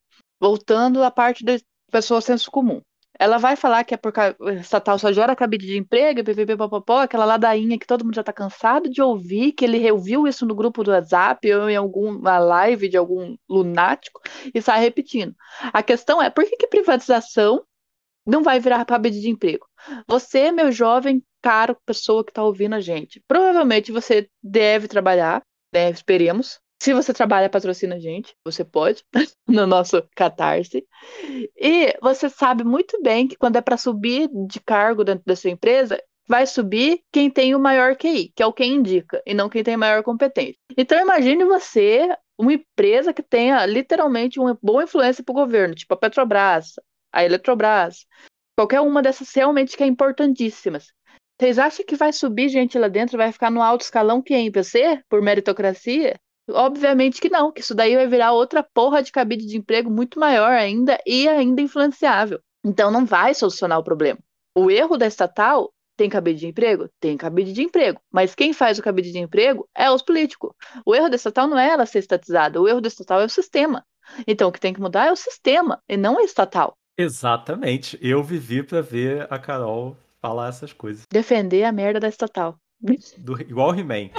voltando 0.40 1.02
à 1.02 1.10
parte 1.10 1.44
da 1.44 1.58
pessoa 1.90 2.20
senso 2.20 2.50
comum. 2.50 2.80
Ela 3.18 3.36
vai 3.36 3.54
falar 3.54 3.84
que 3.84 3.92
é 3.92 3.98
por 3.98 4.14
estatal 4.58 4.98
só 4.98 5.12
gera 5.12 5.36
cabide 5.36 5.66
de 5.66 5.76
emprego, 5.76 6.24
ppp, 6.24 6.56
popopó, 6.56 7.00
aquela 7.00 7.26
ladainha 7.26 7.78
que 7.78 7.86
todo 7.86 8.02
mundo 8.02 8.14
já 8.14 8.22
tá 8.22 8.32
cansado 8.32 8.88
de 8.88 9.02
ouvir, 9.02 9.52
que 9.52 9.66
ele 9.66 9.92
ouviu 9.92 10.26
isso 10.26 10.46
no 10.46 10.54
grupo 10.54 10.82
do 10.82 10.90
WhatsApp 10.90 11.52
ou 11.52 11.68
em 11.68 11.76
alguma 11.76 12.38
live 12.38 12.88
de 12.88 12.96
algum 12.96 13.36
lunático 13.46 14.22
e 14.54 14.62
sai 14.62 14.80
repetindo. 14.80 15.36
A 15.70 15.82
questão 15.82 16.22
é, 16.22 16.30
por 16.30 16.44
que, 16.44 16.56
que 16.56 16.66
privatização 16.66 17.62
não 18.26 18.42
vai 18.42 18.58
virar 18.58 18.86
cabide 18.86 19.20
de 19.20 19.28
emprego? 19.28 19.66
Você, 20.08 20.50
meu 20.50 20.72
jovem, 20.72 21.22
caro 21.42 21.76
pessoa 21.86 22.24
que 22.24 22.30
está 22.30 22.42
ouvindo 22.42 22.74
a 22.74 22.80
gente, 22.80 23.22
provavelmente 23.26 23.92
você 23.92 24.28
deve 24.42 24.88
trabalhar, 24.88 25.42
né, 25.72 25.90
esperemos, 25.90 26.60
se 26.82 26.94
você 26.94 27.12
trabalha, 27.12 27.50
patrocina 27.50 27.96
a 27.96 28.00
gente, 28.00 28.34
você 28.42 28.64
pode, 28.64 29.04
no 29.46 29.66
nosso 29.66 30.02
Catarse. 30.16 30.86
E 31.54 31.94
você 32.00 32.30
sabe 32.30 32.64
muito 32.64 33.00
bem 33.02 33.28
que 33.28 33.36
quando 33.36 33.56
é 33.56 33.60
para 33.60 33.76
subir 33.76 34.30
de 34.48 34.58
cargo 34.60 35.04
dentro 35.04 35.22
da 35.26 35.36
sua 35.36 35.50
empresa, 35.50 36.02
vai 36.26 36.46
subir 36.46 37.02
quem 37.12 37.28
tem 37.28 37.54
o 37.54 37.60
maior 37.60 37.96
QI, 37.96 38.32
que 38.34 38.42
é 38.42 38.46
o 38.46 38.52
quem 38.52 38.74
indica, 38.76 39.22
e 39.26 39.34
não 39.34 39.48
quem 39.48 39.62
tem 39.62 39.76
maior 39.76 40.02
competência. 40.02 40.56
Então 40.76 40.98
imagine 40.98 41.44
você, 41.44 42.08
uma 42.38 42.54
empresa 42.54 43.12
que 43.12 43.22
tenha 43.22 43.66
literalmente 43.66 44.40
uma 44.40 44.58
boa 44.62 44.84
influência 44.84 45.22
para 45.22 45.32
o 45.32 45.34
governo, 45.34 45.74
tipo 45.74 45.92
a 45.92 45.96
Petrobras, 45.96 46.76
a 47.12 47.24
Eletrobras, 47.24 48.06
qualquer 48.56 48.80
uma 48.80 49.02
dessas 49.02 49.34
realmente 49.34 49.76
que 49.76 49.82
é 49.82 49.86
importantíssimas. 49.86 50.92
Vocês 51.40 51.58
acham 51.58 51.86
que 51.86 51.96
vai 51.96 52.12
subir 52.12 52.50
gente 52.50 52.78
lá 52.78 52.86
dentro, 52.86 53.16
vai 53.16 53.32
ficar 53.32 53.50
no 53.50 53.62
alto 53.62 53.80
escalão 53.80 54.20
que 54.20 54.34
é 54.34 54.50
PC, 54.50 55.02
por 55.08 55.22
meritocracia? 55.22 56.20
Obviamente 56.50 57.18
que 57.18 57.30
não, 57.30 57.50
que 57.50 57.62
isso 57.62 57.74
daí 57.74 57.96
vai 57.96 58.06
virar 58.06 58.32
outra 58.32 58.62
porra 58.62 59.02
de 59.02 59.10
cabide 59.10 59.46
de 59.46 59.56
emprego 59.56 59.90
muito 59.90 60.20
maior 60.20 60.50
ainda 60.50 60.98
e 61.06 61.26
ainda 61.26 61.62
influenciável. 61.62 62.40
Então 62.62 62.90
não 62.90 63.06
vai 63.06 63.32
solucionar 63.32 63.78
o 63.78 63.82
problema. 63.82 64.18
O 64.54 64.70
erro 64.70 64.98
da 64.98 65.06
estatal 65.06 65.72
tem 65.96 66.10
cabide 66.10 66.40
de 66.40 66.46
emprego? 66.48 66.90
Tem 67.00 67.16
cabide 67.16 67.54
de 67.54 67.62
emprego. 67.62 67.98
Mas 68.12 68.34
quem 68.34 68.52
faz 68.52 68.78
o 68.78 68.82
cabide 68.82 69.10
de 69.10 69.18
emprego 69.18 69.66
é 69.74 69.90
os 69.90 70.02
políticos. 70.02 70.52
O 70.84 70.94
erro 70.94 71.08
da 71.08 71.16
estatal 71.16 71.48
não 71.48 71.58
é 71.58 71.70
ela 71.70 71.86
ser 71.86 72.00
estatizada, 72.00 72.60
o 72.60 72.68
erro 72.68 72.82
da 72.82 72.88
estatal 72.88 73.18
é 73.18 73.24
o 73.24 73.30
sistema. 73.30 73.82
Então 74.26 74.50
o 74.50 74.52
que 74.52 74.60
tem 74.60 74.74
que 74.74 74.80
mudar 74.80 75.06
é 75.06 75.12
o 75.12 75.16
sistema 75.16 75.82
e 75.88 75.96
não 75.96 76.18
a 76.18 76.22
estatal. 76.22 76.76
Exatamente. 76.98 77.98
Eu 78.02 78.22
vivi 78.22 78.62
para 78.62 78.82
ver 78.82 79.26
a 79.32 79.38
Carol 79.38 79.96
falar 80.20 80.48
essas 80.48 80.72
coisas. 80.72 81.04
Defender 81.10 81.64
a 81.64 81.72
merda 81.72 82.00
da 82.00 82.08
estatal. 82.08 82.58
Do, 83.18 83.40
igual 83.40 83.78
He-Man. 83.78 84.10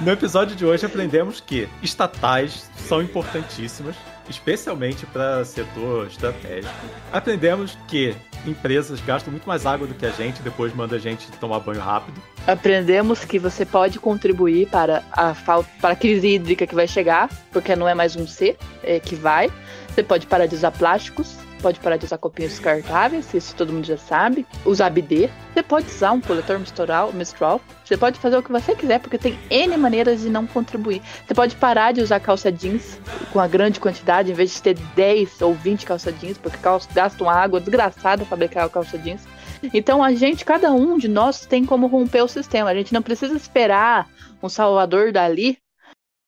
No 0.00 0.12
episódio 0.12 0.56
de 0.56 0.64
hoje 0.64 0.86
aprendemos 0.86 1.40
que 1.40 1.68
estatais 1.82 2.70
são 2.76 3.02
importantíssimas, 3.02 3.94
especialmente 4.28 5.04
para 5.06 5.44
setor 5.44 6.06
estratégico. 6.06 6.72
Aprendemos 7.12 7.76
que 7.88 8.16
empresas 8.46 9.00
gastam 9.00 9.30
muito 9.30 9.46
mais 9.46 9.66
água 9.66 9.86
do 9.86 9.94
que 9.94 10.06
a 10.06 10.10
gente, 10.10 10.40
depois 10.40 10.74
manda 10.74 10.96
a 10.96 10.98
gente 10.98 11.30
tomar 11.32 11.60
banho 11.60 11.80
rápido. 11.80 12.22
Aprendemos 12.46 13.24
que 13.24 13.38
você 13.38 13.66
pode 13.66 13.98
contribuir 13.98 14.68
para 14.68 15.04
a 15.12 15.34
falta, 15.34 15.68
para 15.80 15.92
a 15.92 15.96
crise 15.96 16.28
hídrica 16.28 16.66
que 16.66 16.74
vai 16.74 16.88
chegar, 16.88 17.28
porque 17.52 17.76
não 17.76 17.86
é 17.86 17.94
mais 17.94 18.16
um 18.16 18.26
ser 18.26 18.56
é, 18.82 18.98
que 18.98 19.14
vai. 19.14 19.52
Você 19.88 20.02
pode 20.02 20.26
parar 20.26 20.46
de 20.46 20.54
usar 20.54 20.70
plásticos, 20.70 21.36
pode 21.60 21.78
parar 21.80 21.96
de 21.96 22.04
usar 22.04 22.18
copinhos 22.18 22.52
descartáveis, 22.52 23.32
isso 23.34 23.54
todo 23.54 23.72
mundo 23.72 23.84
já 23.84 23.96
sabe. 23.96 24.46
Usar 24.64 24.90
BD. 24.90 25.30
Você 25.52 25.62
pode 25.62 25.86
usar 25.86 26.12
um 26.12 26.20
coletor 26.20 26.58
menstrual, 26.58 27.12
menstrual. 27.12 27.60
Você 27.84 27.96
pode 27.96 28.18
fazer 28.18 28.36
o 28.36 28.42
que 28.42 28.50
você 28.50 28.74
quiser, 28.74 29.00
porque 29.00 29.18
tem 29.18 29.38
N 29.50 29.76
maneiras 29.76 30.22
de 30.22 30.28
não 30.28 30.46
contribuir. 30.46 31.02
Você 31.26 31.34
pode 31.34 31.56
parar 31.56 31.92
de 31.92 32.00
usar 32.00 32.20
calça 32.20 32.50
jeans 32.50 32.98
com 33.32 33.38
a 33.38 33.46
grande 33.46 33.78
quantidade, 33.78 34.30
em 34.30 34.34
vez 34.34 34.54
de 34.54 34.62
ter 34.62 34.74
10 34.74 35.42
ou 35.42 35.54
20 35.54 35.86
calça 35.86 36.12
jeans, 36.12 36.38
porque 36.38 36.58
gasta 36.94 37.22
uma 37.22 37.34
água 37.34 37.60
desgraçada 37.60 38.24
fabricar 38.24 38.68
calça 38.70 38.98
jeans. 38.98 39.26
Então 39.74 40.02
a 40.02 40.12
gente, 40.14 40.44
cada 40.44 40.72
um 40.72 40.96
de 40.96 41.08
nós 41.08 41.44
tem 41.44 41.64
como 41.64 41.86
romper 41.86 42.22
o 42.22 42.28
sistema. 42.28 42.70
A 42.70 42.74
gente 42.74 42.94
não 42.94 43.02
precisa 43.02 43.36
esperar 43.36 44.08
um 44.42 44.48
salvador 44.48 45.12
dali 45.12 45.58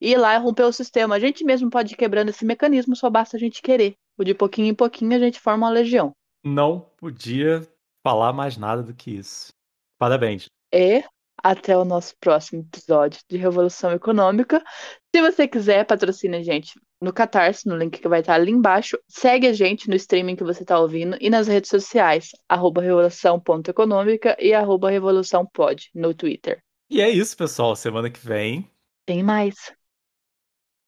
ir 0.02 0.16
lá 0.16 0.34
e 0.34 0.38
romper 0.38 0.64
o 0.64 0.72
sistema. 0.72 1.14
A 1.14 1.18
gente 1.18 1.44
mesmo 1.44 1.70
pode 1.70 1.94
ir 1.94 1.96
quebrando 1.96 2.30
esse 2.30 2.44
mecanismo, 2.44 2.96
só 2.96 3.08
basta 3.08 3.36
a 3.36 3.40
gente 3.40 3.62
querer. 3.62 3.94
O 4.22 4.24
de 4.24 4.34
pouquinho 4.34 4.68
em 4.68 4.74
pouquinho 4.74 5.16
a 5.16 5.18
gente 5.18 5.40
forma 5.40 5.66
uma 5.66 5.72
legião. 5.72 6.12
Não 6.44 6.78
podia 6.96 7.66
falar 8.06 8.32
mais 8.32 8.56
nada 8.56 8.80
do 8.80 8.94
que 8.94 9.10
isso. 9.10 9.48
Parabéns. 9.98 10.46
E 10.72 11.02
até 11.42 11.76
o 11.76 11.84
nosso 11.84 12.14
próximo 12.20 12.62
episódio 12.62 13.20
de 13.28 13.36
Revolução 13.36 13.90
Econômica. 13.90 14.62
Se 15.12 15.20
você 15.20 15.48
quiser, 15.48 15.84
patrocina 15.84 16.36
a 16.36 16.42
gente 16.42 16.78
no 17.00 17.12
Catarse, 17.12 17.66
no 17.66 17.76
link 17.76 17.98
que 17.98 18.06
vai 18.06 18.20
estar 18.20 18.34
ali 18.34 18.52
embaixo. 18.52 18.96
Segue 19.08 19.48
a 19.48 19.52
gente 19.52 19.88
no 19.88 19.96
streaming 19.96 20.36
que 20.36 20.44
você 20.44 20.62
está 20.62 20.78
ouvindo 20.78 21.16
e 21.20 21.28
nas 21.28 21.48
redes 21.48 21.68
sociais, 21.68 22.30
arroba 22.48 22.80
revolução.econômica 22.80 24.36
e 24.38 24.54
arroba 24.54 24.88
revoluçãopod 24.88 25.90
no 25.92 26.14
Twitter. 26.14 26.62
E 26.88 27.00
é 27.00 27.10
isso, 27.10 27.36
pessoal. 27.36 27.74
Semana 27.74 28.08
que 28.08 28.24
vem 28.24 28.70
tem 29.04 29.20
mais. 29.20 29.74